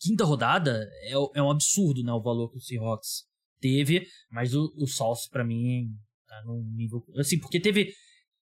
quinta 0.00 0.24
rodada 0.24 0.88
é, 1.02 1.12
é, 1.12 1.42
um 1.42 1.50
absurdo, 1.50 2.02
né? 2.02 2.12
O 2.12 2.22
valor 2.22 2.50
que 2.50 2.58
o 2.58 2.60
Seahawks 2.60 3.24
teve, 3.60 4.06
mas 4.30 4.54
o, 4.54 4.72
o 4.76 4.86
Salsa 4.86 5.28
para 5.30 5.44
mim 5.44 5.88
tá 6.26 6.42
num 6.44 6.64
nível 6.74 7.04
assim, 7.16 7.38
porque 7.38 7.60
teve 7.60 7.92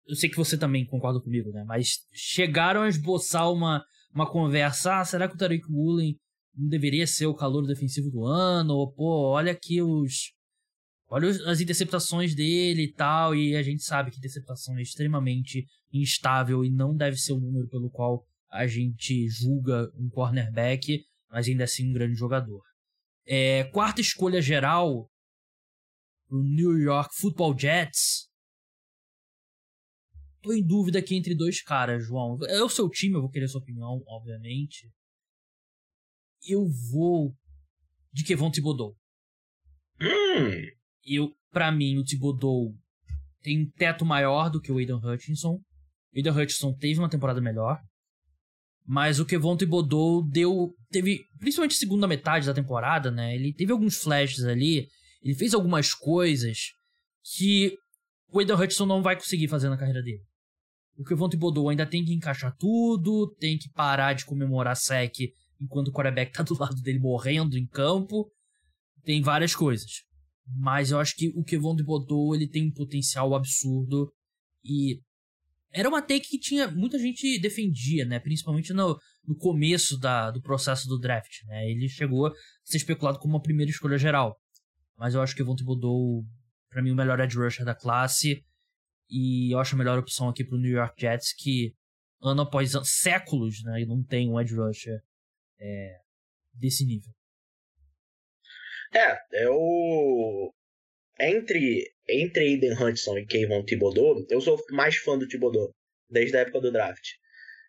eu 0.07 0.15
sei 0.15 0.29
que 0.29 0.35
você 0.35 0.57
também 0.57 0.85
concorda 0.85 1.19
comigo, 1.21 1.51
né? 1.51 1.63
Mas 1.65 2.05
chegaram 2.13 2.81
a 2.81 2.89
esboçar 2.89 3.51
uma 3.51 3.83
uma 4.15 4.31
conversa, 4.31 5.01
ah, 5.01 5.05
será 5.05 5.27
que 5.27 5.35
o 5.35 5.37
Tariq 5.37 5.65
Woolen 5.69 6.17
não 6.55 6.69
deveria 6.69 7.05
ser 7.05 7.25
o 7.25 7.35
calor 7.35 7.67
defensivo 7.67 8.09
do 8.09 8.25
ano? 8.25 8.73
Ou, 8.73 8.91
pô, 8.93 9.31
olha 9.31 9.51
aqui 9.51 9.81
os. 9.81 10.31
Olha 11.07 11.29
as 11.49 11.61
interceptações 11.61 12.33
dele 12.33 12.83
e 12.83 12.91
tal, 12.91 13.35
e 13.35 13.55
a 13.55 13.61
gente 13.61 13.83
sabe 13.83 14.09
que 14.09 14.17
interceptação 14.17 14.77
é 14.77 14.81
extremamente 14.81 15.65
instável 15.93 16.65
e 16.65 16.71
não 16.71 16.95
deve 16.95 17.17
ser 17.17 17.33
o 17.33 17.39
número 17.39 17.67
pelo 17.69 17.89
qual 17.89 18.25
a 18.49 18.65
gente 18.65 19.27
julga 19.29 19.91
um 19.95 20.09
cornerback, 20.09 21.05
mas 21.29 21.47
ainda 21.47 21.63
assim 21.63 21.89
um 21.89 21.93
grande 21.93 22.15
jogador. 22.15 22.63
É, 23.25 23.65
quarta 23.65 24.01
escolha 24.01 24.41
geral, 24.41 25.09
o 26.29 26.41
New 26.41 26.77
York 26.77 27.13
Football 27.15 27.57
Jets, 27.57 28.29
tô 30.41 30.53
em 30.53 30.65
dúvida 30.65 30.99
aqui 30.99 31.15
entre 31.15 31.35
dois 31.35 31.61
caras, 31.61 32.03
João. 32.03 32.37
É 32.47 32.63
o 32.63 32.69
seu 32.69 32.89
time, 32.89 33.15
eu 33.15 33.21
vou 33.21 33.29
querer 33.29 33.47
sua 33.47 33.61
opinião, 33.61 34.03
obviamente. 34.07 34.91
Eu 36.47 36.67
vou 36.91 37.35
de 38.11 38.23
Kevon 38.23 38.49
Thibodeau. 38.49 38.95
Hum. 40.01 40.84
Eu, 41.05 41.31
pra 41.51 41.71
mim, 41.71 41.97
o 41.97 42.03
Thibodeau 42.03 42.73
tem 43.41 43.61
um 43.61 43.69
teto 43.69 44.03
maior 44.03 44.49
do 44.49 44.59
que 44.59 44.71
o 44.71 44.77
Aidan 44.77 44.97
Hutchinson. 44.97 45.53
O 45.53 46.17
Aidan 46.17 46.33
Hutchinson 46.33 46.73
teve 46.73 46.99
uma 46.99 47.09
temporada 47.09 47.39
melhor. 47.39 47.79
Mas 48.87 49.19
o 49.19 49.25
Kevon 49.25 49.57
Thibodeau 49.57 50.23
deu... 50.23 50.73
Teve, 50.89 51.21
principalmente 51.39 51.75
segunda 51.75 52.07
metade 52.07 52.45
da 52.45 52.53
temporada, 52.53 53.11
né? 53.11 53.35
Ele 53.35 53.53
teve 53.53 53.71
alguns 53.71 53.97
flashes 53.97 54.43
ali. 54.43 54.87
Ele 55.21 55.35
fez 55.35 55.53
algumas 55.53 55.93
coisas 55.93 56.71
que 57.35 57.75
o 58.31 58.39
Aidan 58.39 58.55
Hutchinson 58.55 58.85
não 58.85 59.01
vai 59.01 59.15
conseguir 59.15 59.47
fazer 59.47 59.69
na 59.69 59.77
carreira 59.77 60.01
dele. 60.01 60.21
O 60.97 61.03
Kevon 61.03 61.29
Thibodeau 61.29 61.69
ainda 61.69 61.85
tem 61.85 62.05
que 62.05 62.13
encaixar 62.13 62.55
tudo, 62.57 63.35
tem 63.39 63.57
que 63.57 63.69
parar 63.69 64.13
de 64.13 64.25
comemorar 64.25 64.75
sec 64.75 65.13
enquanto 65.59 65.89
o 65.89 65.91
quarterback 65.91 66.31
tá 66.31 66.43
do 66.43 66.57
lado 66.57 66.81
dele 66.81 66.99
morrendo 66.99 67.57
em 67.57 67.67
campo. 67.67 68.31
Tem 69.03 69.21
várias 69.21 69.55
coisas. 69.55 70.04
Mas 70.47 70.91
eu 70.91 70.99
acho 70.99 71.15
que 71.15 71.29
o 71.35 71.43
Kevon 71.43 71.75
Thibodeau, 71.75 72.35
ele 72.35 72.47
tem 72.47 72.67
um 72.67 72.71
potencial 72.71 73.33
absurdo 73.33 74.11
e 74.63 75.01
era 75.71 75.89
uma 75.89 76.01
take 76.01 76.29
que 76.29 76.39
tinha 76.39 76.69
muita 76.69 76.97
gente 76.97 77.39
defendia, 77.39 78.05
né? 78.05 78.19
Principalmente 78.19 78.71
no, 78.71 78.97
no 79.27 79.35
começo 79.35 79.99
da, 79.99 80.31
do 80.31 80.41
processo 80.41 80.87
do 80.87 80.99
draft, 80.99 81.43
né? 81.45 81.69
Ele 81.69 81.89
chegou 81.89 82.27
a 82.27 82.33
ser 82.63 82.77
especulado 82.77 83.19
como 83.19 83.33
uma 83.33 83.41
primeira 83.41 83.69
escolha 83.69 83.97
geral. 83.97 84.39
Mas 84.97 85.15
eu 85.15 85.21
acho 85.21 85.35
que 85.35 85.41
o 85.41 85.45
Kevon 85.45 85.55
Thibodeau, 85.55 86.25
para 86.69 86.81
mim, 86.81 86.91
o 86.91 86.95
melhor 86.95 87.19
edge 87.19 87.37
rusher 87.37 87.65
da 87.65 87.75
classe. 87.75 88.43
E 89.09 89.53
eu 89.53 89.59
acho 89.59 89.75
a 89.75 89.77
melhor 89.77 89.99
opção 89.99 90.29
aqui 90.29 90.43
pro 90.43 90.57
New 90.57 90.71
York 90.71 90.99
Jets, 90.99 91.33
que 91.33 91.75
ano 92.21 92.41
após 92.41 92.71
séculos, 92.83 93.61
né, 93.63 93.85
não 93.85 94.03
tem 94.03 94.29
um 94.29 94.39
edge 94.39 94.55
rusher 94.55 94.99
é, 95.59 95.99
desse 96.53 96.85
nível. 96.85 97.13
É, 98.93 99.17
eu. 99.43 100.53
Entre, 101.19 101.89
entre 102.09 102.43
Aiden 102.43 102.73
Hudson 102.73 103.17
e 103.17 103.25
Kayvon 103.25 103.63
Thibodeau, 103.63 104.25
eu 104.29 104.41
sou 104.41 104.61
mais 104.71 104.97
fã 104.97 105.17
do 105.17 105.27
Thibodeau, 105.27 105.73
desde 106.09 106.35
a 106.35 106.41
época 106.41 106.59
do 106.59 106.71
draft. 106.71 107.13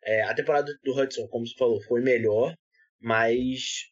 É, 0.04 0.22
a 0.22 0.34
temporada 0.34 0.72
do 0.82 0.92
Hudson, 0.92 1.28
como 1.28 1.46
você 1.46 1.54
falou, 1.56 1.80
foi 1.82 2.00
melhor, 2.00 2.54
mas 3.00 3.84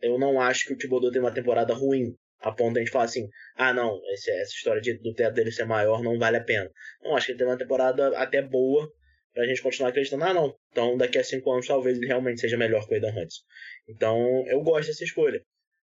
eu 0.00 0.18
não 0.18 0.40
acho 0.40 0.66
que 0.66 0.74
o 0.74 0.78
Thibodeau 0.78 1.10
tem 1.10 1.20
uma 1.20 1.34
temporada 1.34 1.74
ruim 1.74 2.14
a 2.40 2.52
ponto 2.52 2.74
de 2.74 2.80
a 2.80 2.82
gente 2.82 2.92
falar 2.92 3.04
assim, 3.04 3.28
ah 3.56 3.72
não, 3.72 4.00
esse, 4.12 4.30
essa 4.30 4.52
história 4.52 4.80
de, 4.80 4.94
do 4.94 5.14
teto 5.14 5.34
dele 5.34 5.52
ser 5.52 5.66
maior 5.66 6.02
não 6.02 6.18
vale 6.18 6.38
a 6.38 6.44
pena. 6.44 6.70
Não, 7.02 7.14
acho 7.14 7.26
que 7.26 7.32
ele 7.32 7.38
tem 7.38 7.46
uma 7.46 7.58
temporada 7.58 8.16
até 8.18 8.40
boa 8.42 8.90
pra 9.32 9.46
gente 9.46 9.62
continuar 9.62 9.90
acreditando, 9.90 10.24
ah 10.24 10.34
não, 10.34 10.56
então 10.70 10.96
daqui 10.96 11.18
a 11.18 11.24
cinco 11.24 11.52
anos 11.52 11.66
talvez 11.66 11.98
ele 11.98 12.06
realmente 12.06 12.40
seja 12.40 12.56
melhor 12.56 12.86
que 12.86 12.92
o 12.92 12.94
Aidan 12.94 13.14
Hudson. 13.14 13.42
Então 13.88 14.44
eu 14.46 14.60
gosto 14.62 14.88
dessa 14.88 15.04
escolha. 15.04 15.40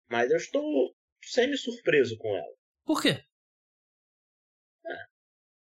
Mas 0.09 0.31
eu 0.31 0.37
estou 0.37 0.95
semi-surpreso 1.21 2.17
com 2.17 2.35
ela. 2.35 2.55
Por 2.85 3.01
quê? 3.01 3.23
É, 4.85 5.05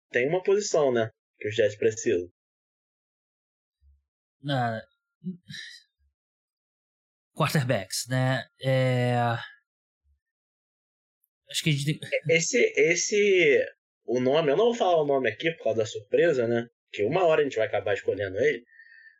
tem 0.10 0.28
uma 0.28 0.44
posição, 0.44 0.92
né, 0.92 1.10
que 1.38 1.48
os 1.48 1.56
Jets 1.56 1.78
precisam. 1.78 2.28
Uh, 4.44 4.82
quarterbacks, 7.36 8.08
né? 8.10 8.44
É... 8.62 9.14
Acho 11.50 11.64
que 11.64 11.70
a 11.70 11.74
gente 11.74 12.00
tem... 12.00 12.10
Esse, 12.30 12.58
esse. 12.76 13.60
O 14.06 14.20
nome, 14.20 14.52
eu 14.52 14.58
não 14.58 14.66
vou 14.66 14.76
falar 14.76 15.02
o 15.02 15.06
nome 15.06 15.30
aqui 15.30 15.52
por 15.52 15.66
causa 15.66 15.80
da 15.80 15.86
surpresa, 15.86 16.48
né? 16.48 16.68
Que 16.92 17.04
uma 17.04 17.24
hora 17.26 17.42
a 17.42 17.44
gente 17.44 17.58
vai 17.58 17.68
acabar 17.68 17.94
escolhendo 17.94 18.38
ele. 18.40 18.64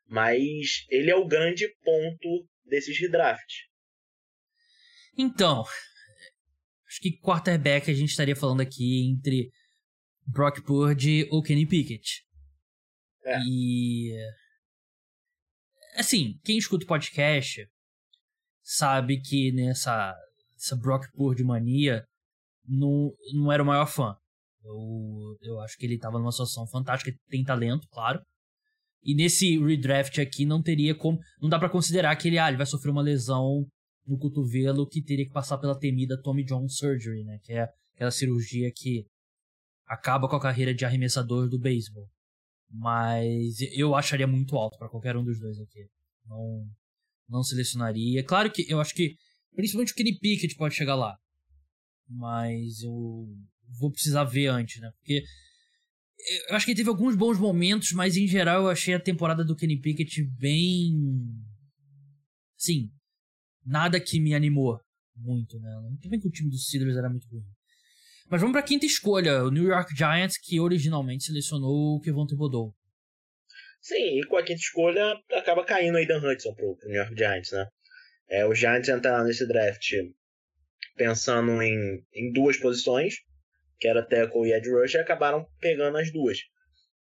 Mas 0.08 0.86
ele 0.90 1.12
é 1.12 1.16
o 1.16 1.28
grande 1.28 1.68
ponto 1.84 2.48
desses 2.66 3.00
redrafts. 3.00 3.71
Então, 5.18 5.64
acho 6.88 7.00
que 7.02 7.18
quarterback 7.20 7.90
a 7.90 7.94
gente 7.94 8.10
estaria 8.10 8.36
falando 8.36 8.62
aqui 8.62 9.10
entre 9.10 9.52
Brock 10.26 10.62
Purdy 10.62 11.28
ou 11.32 11.42
Kenny 11.42 11.66
Pickett. 11.66 12.24
É. 13.24 13.40
E. 13.46 14.16
Assim, 15.96 16.40
quem 16.44 16.58
escuta 16.58 16.86
o 16.86 16.88
podcast 16.88 17.68
sabe 18.64 19.20
que 19.20 19.52
nessa 19.52 20.16
essa 20.62 20.76
Brock 20.76 21.12
Purdy 21.14 21.44
mania 21.44 22.06
não, 22.68 23.12
não 23.34 23.52
era 23.52 23.64
o 23.64 23.66
maior 23.66 23.88
fã. 23.88 24.16
Eu, 24.64 25.38
eu 25.42 25.60
acho 25.62 25.76
que 25.78 25.86
ele 25.86 25.96
estava 25.96 26.20
numa 26.20 26.32
situação 26.32 26.68
fantástica, 26.68 27.12
tem 27.30 27.44
talento, 27.44 27.88
claro. 27.90 28.22
E 29.04 29.16
nesse 29.16 29.58
redraft 29.58 30.20
aqui 30.20 30.46
não 30.46 30.62
teria 30.62 30.94
como. 30.94 31.18
Não 31.42 31.50
dá 31.50 31.58
para 31.58 31.70
considerar 31.70 32.16
que 32.16 32.28
ele, 32.28 32.38
ah, 32.38 32.48
ele 32.48 32.58
vai 32.58 32.68
sofrer 32.68 32.92
uma 32.92 33.02
lesão 33.02 33.66
no 34.12 34.18
cotovelo 34.18 34.86
que 34.86 35.02
teria 35.02 35.26
que 35.26 35.32
passar 35.32 35.58
pela 35.58 35.80
temida 35.80 36.22
Tommy 36.22 36.44
John 36.44 36.68
Surgery, 36.68 37.24
né? 37.24 37.40
Que 37.42 37.54
é 37.54 37.70
aquela 37.96 38.12
cirurgia 38.12 38.70
que 38.76 39.06
acaba 39.86 40.28
com 40.28 40.36
a 40.36 40.42
carreira 40.42 40.74
de 40.74 40.84
arremessador 40.84 41.48
do 41.48 41.58
beisebol. 41.58 42.10
Mas 42.70 43.62
eu 43.74 43.96
acharia 43.96 44.28
muito 44.28 44.58
alto 44.58 44.78
para 44.78 44.90
qualquer 44.90 45.16
um 45.16 45.24
dos 45.24 45.40
dois 45.40 45.58
aqui. 45.62 45.88
Não, 46.26 46.68
não 47.30 47.42
selecionaria. 47.42 48.22
Claro 48.24 48.52
que 48.52 48.70
eu 48.70 48.82
acho 48.82 48.94
que 48.94 49.16
principalmente 49.56 49.94
o 49.94 49.96
Kenny 49.96 50.20
Pickett 50.20 50.56
pode 50.56 50.76
chegar 50.76 50.96
lá. 50.96 51.18
Mas 52.10 52.84
eu 52.84 53.28
vou 53.80 53.92
precisar 53.92 54.26
ver 54.26 54.48
antes, 54.48 54.82
né? 54.82 54.92
Porque 54.98 55.24
eu 56.50 56.56
acho 56.56 56.66
que 56.66 56.76
teve 56.76 56.90
alguns 56.90 57.16
bons 57.16 57.40
momentos, 57.40 57.94
mas 57.94 58.18
em 58.18 58.28
geral 58.28 58.64
eu 58.64 58.70
achei 58.70 58.94
a 58.94 59.00
temporada 59.00 59.44
do 59.46 59.56
Kenny 59.56 59.80
Pickett 59.80 60.22
bem. 60.38 60.94
Sim, 62.58 62.92
nada 63.66 64.00
que 64.00 64.20
me 64.20 64.34
animou 64.34 64.80
muito, 65.16 65.60
né? 65.60 65.70
Também 66.02 66.20
que 66.20 66.28
o 66.28 66.32
time 66.32 66.50
dos 66.50 66.66
Steelers 66.68 66.98
era 66.98 67.10
muito 67.10 67.28
ruim. 67.28 67.44
Mas 68.30 68.40
vamos 68.40 68.54
para 68.54 68.62
a 68.62 68.68
quinta 68.68 68.86
escolha, 68.86 69.44
o 69.44 69.52
New 69.52 69.66
York 69.66 69.94
Giants, 69.96 70.38
que 70.38 70.60
originalmente 70.60 71.26
selecionou 71.26 71.98
o 71.98 72.00
Kevon 72.00 72.26
Thibodeau. 72.26 72.74
Sim, 73.82 74.20
e 74.20 74.26
com 74.26 74.38
a 74.38 74.44
quinta 74.44 74.62
escolha 74.62 75.20
acaba 75.34 75.66
caindo 75.66 75.96
o 75.96 75.98
Aidan 75.98 76.20
Hudson 76.20 76.54
pro, 76.54 76.78
New 76.86 76.96
York 76.96 77.16
Giants, 77.16 77.52
né? 77.52 77.68
É, 78.30 78.48
os 78.48 78.58
Giants 78.58 78.88
entraram 78.88 79.26
nesse 79.26 79.46
draft 79.48 79.92
pensando 80.96 81.62
em, 81.62 82.04
em 82.14 82.32
duas 82.32 82.58
posições, 82.58 83.16
que 83.80 83.88
era 83.88 84.06
tackle 84.06 84.48
e 84.48 84.54
edge 84.54 84.70
rush, 84.70 84.94
e 84.94 85.00
acabaram 85.00 85.46
pegando 85.60 85.98
as 85.98 86.12
duas. 86.12 86.38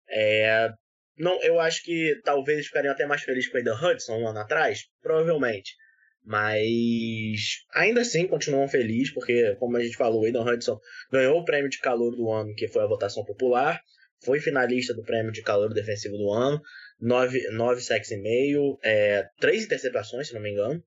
É, 0.08 0.72
não, 1.16 1.40
eu 1.42 1.60
acho 1.60 1.82
que 1.84 2.20
talvez 2.24 2.66
ficariam 2.66 2.92
até 2.92 3.06
mais 3.06 3.22
felizes 3.22 3.50
com 3.50 3.56
o 3.56 3.58
Aidan 3.58 3.76
Hudson 3.76 4.18
um 4.18 4.26
ano 4.26 4.40
atrás, 4.40 4.86
provavelmente. 5.00 5.76
Mas 6.24 7.64
ainda 7.74 8.02
assim 8.02 8.26
continuam 8.28 8.68
felizes, 8.68 9.12
porque, 9.12 9.56
como 9.56 9.76
a 9.76 9.82
gente 9.82 9.96
falou, 9.96 10.22
o 10.22 10.24
Aidan 10.24 10.44
Hudson 10.44 10.78
ganhou 11.10 11.40
o 11.40 11.44
prêmio 11.44 11.68
de 11.68 11.80
calor 11.80 12.14
do 12.14 12.30
ano, 12.30 12.54
que 12.54 12.68
foi 12.68 12.82
a 12.82 12.86
votação 12.86 13.24
popular, 13.24 13.80
foi 14.24 14.38
finalista 14.38 14.94
do 14.94 15.02
prêmio 15.02 15.32
de 15.32 15.42
calor 15.42 15.74
defensivo 15.74 16.16
do 16.16 16.30
ano, 16.30 16.60
nove, 17.00 17.48
nove 17.50 17.80
sacks 17.80 18.12
e 18.12 18.16
meio, 18.16 18.78
é, 18.84 19.28
interceptações, 19.52 20.28
se 20.28 20.34
não 20.34 20.40
me 20.40 20.52
engano. 20.52 20.82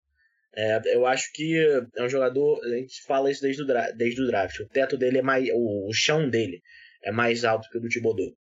É, 0.56 0.96
eu 0.96 1.06
acho 1.06 1.34
que 1.34 1.58
é 1.98 2.04
um 2.04 2.08
jogador, 2.08 2.64
a 2.64 2.70
gente 2.70 3.04
fala 3.04 3.30
isso 3.30 3.42
desde 3.42 3.62
o, 3.62 3.66
desde 3.98 4.22
o 4.22 4.28
draft, 4.28 4.58
o 4.62 4.70
teto 4.70 4.98
dele 4.98 5.18
é 5.18 5.22
mais, 5.22 5.50
o, 5.52 5.90
o 5.90 5.94
chão 5.94 6.30
dele 6.30 6.62
é 7.04 7.12
mais 7.12 7.44
alto 7.44 7.70
que 7.70 7.78
o 7.78 7.82
do 7.82 7.90
Thibodeau. 7.90 8.32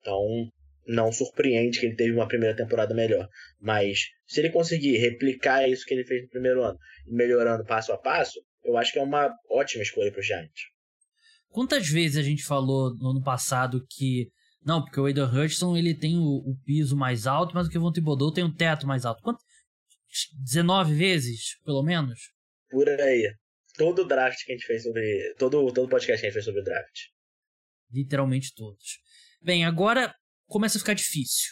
Então, 0.00 0.50
não 0.86 1.12
surpreende 1.12 1.78
que 1.78 1.86
ele 1.86 1.96
teve 1.96 2.12
uma 2.12 2.28
primeira 2.28 2.56
temporada 2.56 2.94
melhor. 2.94 3.28
Mas 3.60 4.08
se 4.26 4.40
ele 4.40 4.50
conseguir 4.50 4.96
replicar 4.98 5.68
isso 5.68 5.84
que 5.84 5.94
ele 5.94 6.04
fez 6.04 6.22
no 6.22 6.28
primeiro 6.28 6.62
ano, 6.62 6.78
melhorando 7.06 7.64
passo 7.64 7.92
a 7.92 7.98
passo, 7.98 8.40
eu 8.64 8.76
acho 8.76 8.92
que 8.92 8.98
é 8.98 9.02
uma 9.02 9.34
ótima 9.50 9.82
escolha 9.82 10.10
para 10.10 10.20
o 10.20 10.22
Giants. 10.22 10.62
Quantas 11.48 11.88
vezes 11.88 12.16
a 12.16 12.22
gente 12.22 12.44
falou 12.44 12.94
no 12.96 13.10
ano 13.10 13.22
passado 13.22 13.84
que 13.88 14.28
não, 14.64 14.82
porque 14.82 15.00
o 15.00 15.06
Aidan 15.06 15.28
Hutchinson 15.28 15.76
ele 15.76 15.94
tem 15.94 16.16
o, 16.16 16.22
o, 16.22 16.56
piso 16.64 16.96
mais 16.96 17.26
alto, 17.26 17.54
mas 17.54 17.66
o 17.66 17.70
Kevon 17.70 17.90
Thibodeau 17.90 18.32
tem 18.32 18.44
um 18.44 18.54
teto 18.54 18.86
mais 18.86 19.04
alto. 19.04 19.22
Quanto? 19.22 19.42
19 20.44 20.94
vezes, 20.94 21.58
pelo 21.64 21.82
menos? 21.82 22.32
Por 22.70 22.88
aí. 22.88 23.34
Todo 23.76 24.06
draft 24.06 24.44
que 24.44 24.52
a 24.52 24.54
gente 24.54 24.66
fez 24.66 24.82
sobre. 24.84 25.34
Todo, 25.38 25.72
todo 25.72 25.88
podcast 25.88 26.20
que 26.20 26.26
a 26.26 26.28
gente 26.28 26.34
fez 26.34 26.44
sobre 26.44 26.60
o 26.60 26.64
draft. 26.64 27.06
Literalmente 27.90 28.54
todos. 28.54 29.00
Bem, 29.42 29.64
agora 29.64 30.14
começa 30.52 30.76
a 30.76 30.80
ficar 30.80 30.92
difícil. 30.92 31.50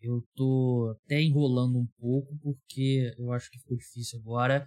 Eu 0.00 0.22
tô 0.34 0.94
até 1.04 1.20
enrolando 1.20 1.78
um 1.78 1.86
pouco 1.98 2.38
porque 2.42 3.14
eu 3.18 3.32
acho 3.32 3.50
que 3.50 3.58
ficou 3.58 3.76
difícil 3.76 4.20
agora. 4.20 4.66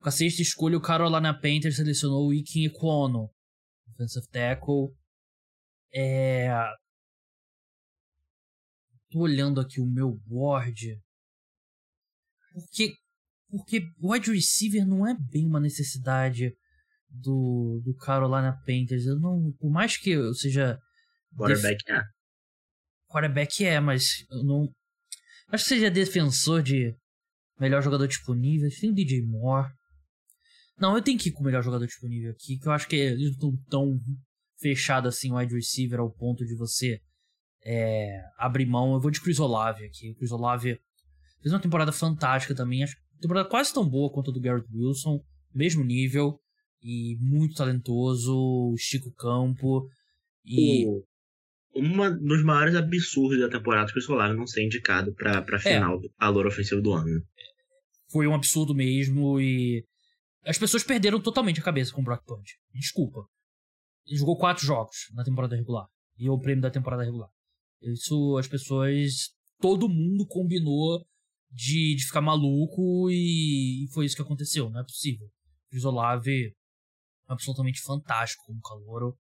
Com 0.00 0.08
a 0.08 0.12
sexta 0.12 0.40
escolha, 0.40 0.78
o 0.78 0.80
Carolina 0.80 1.34
Panthers 1.34 1.76
selecionou 1.76 2.28
o 2.28 2.32
Ikin 2.32 2.66
Equono, 2.66 3.28
offensive 3.90 4.26
tackle. 4.28 4.94
É... 5.92 6.48
Tô 9.10 9.20
olhando 9.20 9.60
aqui 9.60 9.80
o 9.80 9.86
meu 9.86 10.16
board. 10.24 10.98
Porque, 12.52 12.94
porque 13.50 13.80
o 14.00 14.12
wide 14.12 14.30
receiver 14.30 14.86
não 14.86 15.06
é 15.06 15.14
bem 15.14 15.46
uma 15.46 15.60
necessidade 15.60 16.56
do, 17.10 17.82
do 17.84 17.94
Carolina 17.96 18.56
Panthers. 18.64 19.04
Eu 19.04 19.18
não, 19.18 19.52
por 19.58 19.70
mais 19.70 19.96
que 19.96 20.10
eu 20.10 20.32
seja. 20.32 20.78
Quarterback 21.36 21.84
def... 21.84 21.96
é. 21.96 22.21
Quarterback 23.12 23.64
é, 23.64 23.80
mas 23.80 24.24
eu 24.30 24.42
não. 24.42 24.68
Acho 25.48 25.64
que 25.64 25.68
seja 25.68 25.90
defensor 25.90 26.62
de 26.62 26.94
melhor 27.60 27.82
jogador 27.82 28.06
disponível. 28.06 28.68
Tem 28.80 28.90
o 28.90 28.94
DJ 28.94 29.22
Moore. 29.22 29.70
Não, 30.78 30.96
eu 30.96 31.02
tenho 31.02 31.18
que 31.18 31.28
ir 31.28 31.32
com 31.32 31.42
o 31.42 31.44
melhor 31.44 31.62
jogador 31.62 31.86
disponível 31.86 32.30
aqui, 32.30 32.58
que 32.58 32.66
eu 32.66 32.72
acho 32.72 32.88
que 32.88 32.96
eles 32.96 33.36
não 33.38 33.50
estão 33.50 33.64
tão 33.68 34.00
fechado 34.58 35.06
assim 35.06 35.30
o 35.30 35.36
wide 35.36 35.54
receiver 35.54 36.00
ao 36.00 36.10
ponto 36.10 36.44
de 36.44 36.56
você 36.56 37.00
é, 37.64 38.20
abrir 38.38 38.66
mão. 38.66 38.94
Eu 38.94 39.00
vou 39.00 39.10
de 39.10 39.20
Chris 39.20 39.38
Olave 39.38 39.84
aqui. 39.84 40.10
O 40.10 40.14
Chris 40.16 40.32
Olave 40.32 40.80
Fez 41.42 41.52
uma 41.52 41.60
temporada 41.60 41.90
fantástica 41.90 42.54
também. 42.54 42.84
Acho 42.84 42.96
temporada 43.20 43.48
quase 43.48 43.74
tão 43.74 43.88
boa 43.88 44.10
quanto 44.12 44.30
a 44.30 44.34
do 44.34 44.40
Garrett 44.40 44.68
Wilson. 44.72 45.20
Mesmo 45.52 45.84
nível. 45.84 46.38
E 46.80 47.16
muito 47.20 47.56
talentoso. 47.56 48.72
Estica 48.76 49.08
o 49.08 49.12
campo. 49.12 49.88
E. 50.44 50.86
O, 50.86 51.02
uma 51.74 52.10
dos 52.10 52.42
maiores 52.44 52.74
absurdos 52.74 53.40
da 53.40 53.48
temporada 53.48 53.92
que 53.92 53.98
o 53.98 54.02
Solar 54.02 54.34
não 54.34 54.46
ser 54.46 54.64
indicado 54.64 55.14
pra, 55.14 55.42
pra 55.42 55.56
é. 55.56 55.60
final 55.60 55.96
é. 55.96 56.00
do 56.00 56.10
valor 56.18 56.46
ofensivo 56.46 56.80
do 56.80 56.92
ano. 56.92 57.22
Foi 58.10 58.26
um 58.26 58.34
absurdo 58.34 58.74
mesmo. 58.74 59.40
E. 59.40 59.84
As 60.44 60.58
pessoas 60.58 60.84
perderam 60.84 61.20
totalmente 61.20 61.60
a 61.60 61.64
cabeça 61.64 61.92
com 61.92 62.00
o 62.00 62.04
Brock 62.04 62.24
Punch. 62.26 62.58
Desculpa. 62.74 63.26
Ele 64.06 64.18
jogou 64.18 64.36
quatro 64.36 64.64
jogos 64.64 65.08
na 65.14 65.24
temporada 65.24 65.56
regular. 65.56 65.86
E 66.18 66.26
é 66.26 66.30
o 66.30 66.38
prêmio 66.38 66.62
da 66.62 66.70
temporada 66.70 67.04
regular. 67.04 67.30
Isso 67.80 68.36
as 68.36 68.46
pessoas. 68.46 69.30
Todo 69.60 69.88
mundo 69.88 70.26
combinou 70.26 71.06
de, 71.52 71.94
de 71.94 72.04
ficar 72.04 72.20
maluco 72.20 73.10
e, 73.10 73.84
e, 73.84 73.88
foi 73.92 74.06
isso 74.06 74.16
que 74.16 74.22
aconteceu, 74.22 74.70
não 74.70 74.80
é 74.80 74.82
possível. 74.82 75.28
O 75.72 75.76
Isolave 75.76 76.52
absolutamente 77.28 77.80
fantástico 77.80 78.42
como 78.46 78.60
calouro 78.60 79.16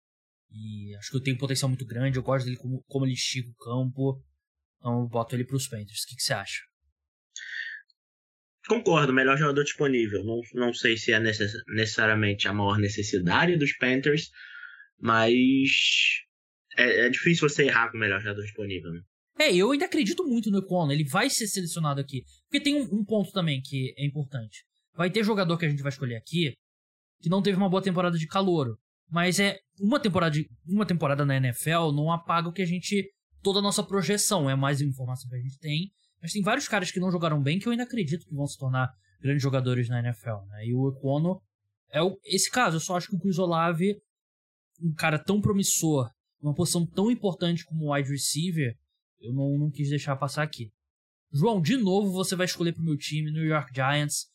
e 0.51 0.95
acho 0.97 1.11
que 1.11 1.17
eu 1.17 1.23
tenho 1.23 1.37
um 1.37 1.41
potencial 1.41 1.69
muito 1.69 1.85
grande, 1.85 2.17
eu 2.17 2.23
gosto 2.23 2.45
dele 2.45 2.57
como, 2.57 2.83
como 2.87 3.05
ele 3.05 3.13
estica 3.13 3.49
o 3.51 3.65
campo, 3.65 4.23
então 4.79 5.01
eu 5.01 5.09
boto 5.09 5.35
ele 5.35 5.45
para 5.45 5.57
os 5.57 5.69
Panthers. 5.69 6.03
O 6.03 6.07
que, 6.09 6.17
que 6.17 6.23
você 6.23 6.33
acha? 6.33 6.61
Concordo, 8.69 9.13
melhor 9.13 9.37
jogador 9.37 9.63
disponível. 9.63 10.25
Não, 10.25 10.41
não 10.55 10.73
sei 10.73 10.97
se 10.97 11.13
é 11.13 11.21
necess, 11.21 11.53
necessariamente 11.69 12.49
a 12.49 12.53
maior 12.53 12.79
necessidade 12.79 13.57
dos 13.57 13.77
Panthers, 13.77 14.31
mas 14.99 15.71
é, 16.77 17.07
é 17.07 17.09
difícil 17.09 17.49
você 17.49 17.65
errar 17.65 17.91
com 17.91 17.97
o 17.97 18.01
melhor 18.01 18.21
jogador 18.21 18.43
disponível. 18.43 18.91
Né? 18.93 19.01
É, 19.39 19.55
eu 19.55 19.71
ainda 19.71 19.85
acredito 19.85 20.25
muito 20.25 20.51
no 20.51 20.59
Econo, 20.59 20.93
ele 20.93 21.05
vai 21.05 21.31
ser 21.31 21.47
selecionado 21.47 22.01
aqui. 22.01 22.25
Porque 22.49 22.63
tem 22.63 22.75
um, 22.75 23.01
um, 23.01 23.05
ponto 23.05 23.31
também 23.33 23.61
que 23.63 23.95
é 23.97 24.05
importante. 24.05 24.65
Vai 24.95 25.11
ter 25.11 25.23
jogador 25.23 25.57
que 25.59 25.67
a 25.67 25.69
gente 25.69 25.83
vai 25.83 25.91
escolher 25.91 26.17
aqui 26.17 26.55
que 27.21 27.29
não 27.29 27.43
teve 27.43 27.57
uma 27.57 27.69
boa 27.69 27.83
temporada 27.83 28.19
de 28.19 28.27
calor. 28.27 28.77
Mas 29.09 29.39
é 29.39 29.59
uma 29.81 30.01
temporada, 30.01 30.33
de, 30.33 30.49
uma 30.67 30.87
temporada 30.87 31.25
na 31.25 31.37
NFL 31.37 31.93
não 31.95 32.11
apaga 32.11 32.49
o 32.49 32.53
que 32.53 32.63
a 32.63 32.67
gente. 32.67 33.11
toda 33.43 33.59
a 33.59 33.63
nossa 33.63 33.83
projeção. 33.83 34.49
É 34.49 34.55
mais 34.55 34.81
informação 34.81 35.29
que 35.29 35.37
a 35.37 35.41
gente 35.41 35.59
tem. 35.59 35.91
Mas 36.21 36.33
tem 36.33 36.43
vários 36.43 36.67
caras 36.67 36.91
que 36.91 37.01
não 37.01 37.11
jogaram 37.11 37.43
bem 37.43 37.59
que 37.59 37.67
eu 37.67 37.73
ainda 37.73 37.85
acredito 37.85 38.27
que 38.27 38.35
vão 38.35 38.47
se 38.47 38.59
tornar 38.59 38.91
grandes 39.21 39.43
jogadores 39.43 39.89
na 39.89 40.01
NFL. 40.01 40.47
Né? 40.49 40.67
E 40.67 40.75
o 40.75 40.89
Econo 40.89 41.41
é 41.91 42.03
o, 42.03 42.19
esse 42.25 42.51
caso. 42.51 42.77
Eu 42.77 42.81
só 42.81 42.97
acho 42.97 43.09
que 43.09 43.17
o 43.17 43.19
Chris 43.19 43.39
Olave, 43.39 44.01
um 44.83 44.95
cara 44.95 45.19
tão 45.19 45.41
promissor, 45.41 46.11
uma 46.41 46.55
posição 46.55 46.87
tão 46.87 47.11
importante 47.11 47.65
como 47.65 47.93
wide 47.93 48.11
receiver, 48.11 48.77
eu 49.21 49.33
não, 49.33 49.59
não 49.59 49.71
quis 49.71 49.89
deixar 49.89 50.17
passar 50.17 50.43
aqui. 50.43 50.71
João, 51.33 51.61
de 51.61 51.77
novo 51.77 52.13
você 52.13 52.35
vai 52.35 52.47
escolher 52.47 52.73
pro 52.73 52.85
meu 52.85 52.97
time, 52.97 53.33
New 53.33 53.45
York 53.45 53.73
Giants. 53.75 54.27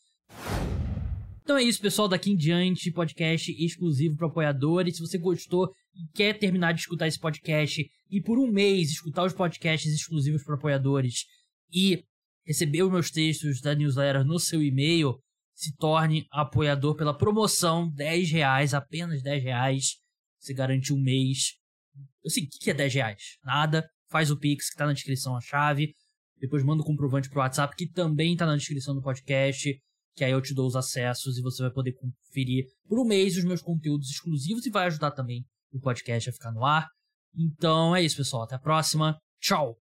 Então 1.43 1.57
é 1.57 1.63
isso, 1.63 1.81
pessoal. 1.81 2.07
Daqui 2.07 2.31
em 2.31 2.35
diante, 2.35 2.91
podcast 2.91 3.51
exclusivo 3.63 4.15
para 4.15 4.27
apoiadores. 4.27 4.95
Se 4.95 5.01
você 5.01 5.17
gostou 5.17 5.73
e 5.93 6.07
quer 6.13 6.37
terminar 6.37 6.73
de 6.73 6.81
escutar 6.81 7.07
esse 7.07 7.19
podcast 7.19 7.83
e 8.09 8.21
por 8.21 8.37
um 8.37 8.47
mês 8.47 8.91
escutar 8.91 9.23
os 9.23 9.33
podcasts 9.33 9.91
exclusivos 9.91 10.43
para 10.43 10.55
apoiadores 10.55 11.25
e 11.73 12.03
receber 12.45 12.83
os 12.83 12.91
meus 12.91 13.11
textos 13.11 13.61
da 13.61 13.73
newsletter 13.73 14.23
no 14.23 14.39
seu 14.39 14.61
e-mail, 14.61 15.19
se 15.53 15.75
torne 15.75 16.25
apoiador 16.31 16.95
pela 16.95 17.15
promoção, 17.15 17.89
10 17.91 18.31
reais, 18.31 18.73
apenas 18.73 19.21
10 19.21 19.43
reais. 19.43 19.97
Você 20.39 20.53
garante 20.53 20.93
um 20.93 20.99
mês. 20.99 21.55
Assim, 22.25 22.45
o 22.45 22.47
que 22.49 22.71
é 22.71 22.73
10 22.73 22.93
reais? 22.93 23.37
Nada. 23.43 23.87
Faz 24.09 24.29
o 24.31 24.37
Pix 24.37 24.69
que 24.69 24.75
tá 24.75 24.85
na 24.85 24.93
descrição 24.93 25.35
a 25.35 25.41
chave. 25.41 25.93
Depois 26.39 26.63
manda 26.63 26.81
o 26.81 26.85
comprovante 26.85 27.29
pro 27.29 27.39
WhatsApp 27.39 27.75
que 27.75 27.87
também 27.87 28.35
tá 28.35 28.45
na 28.45 28.57
descrição 28.57 28.95
do 28.95 29.01
podcast. 29.01 29.79
Que 30.15 30.23
aí 30.23 30.31
eu 30.31 30.41
te 30.41 30.53
dou 30.53 30.67
os 30.67 30.75
acessos 30.75 31.37
e 31.37 31.41
você 31.41 31.63
vai 31.63 31.71
poder 31.71 31.93
conferir 31.93 32.65
por 32.87 32.99
um 32.99 33.05
mês 33.05 33.37
os 33.37 33.43
meus 33.43 33.61
conteúdos 33.61 34.09
exclusivos 34.09 34.65
e 34.65 34.69
vai 34.69 34.87
ajudar 34.87 35.11
também 35.11 35.45
o 35.71 35.79
podcast 35.79 36.29
a 36.29 36.33
ficar 36.33 36.51
no 36.51 36.65
ar. 36.65 36.87
Então 37.35 37.95
é 37.95 38.03
isso, 38.03 38.17
pessoal. 38.17 38.43
Até 38.43 38.55
a 38.55 38.59
próxima. 38.59 39.17
Tchau! 39.39 39.80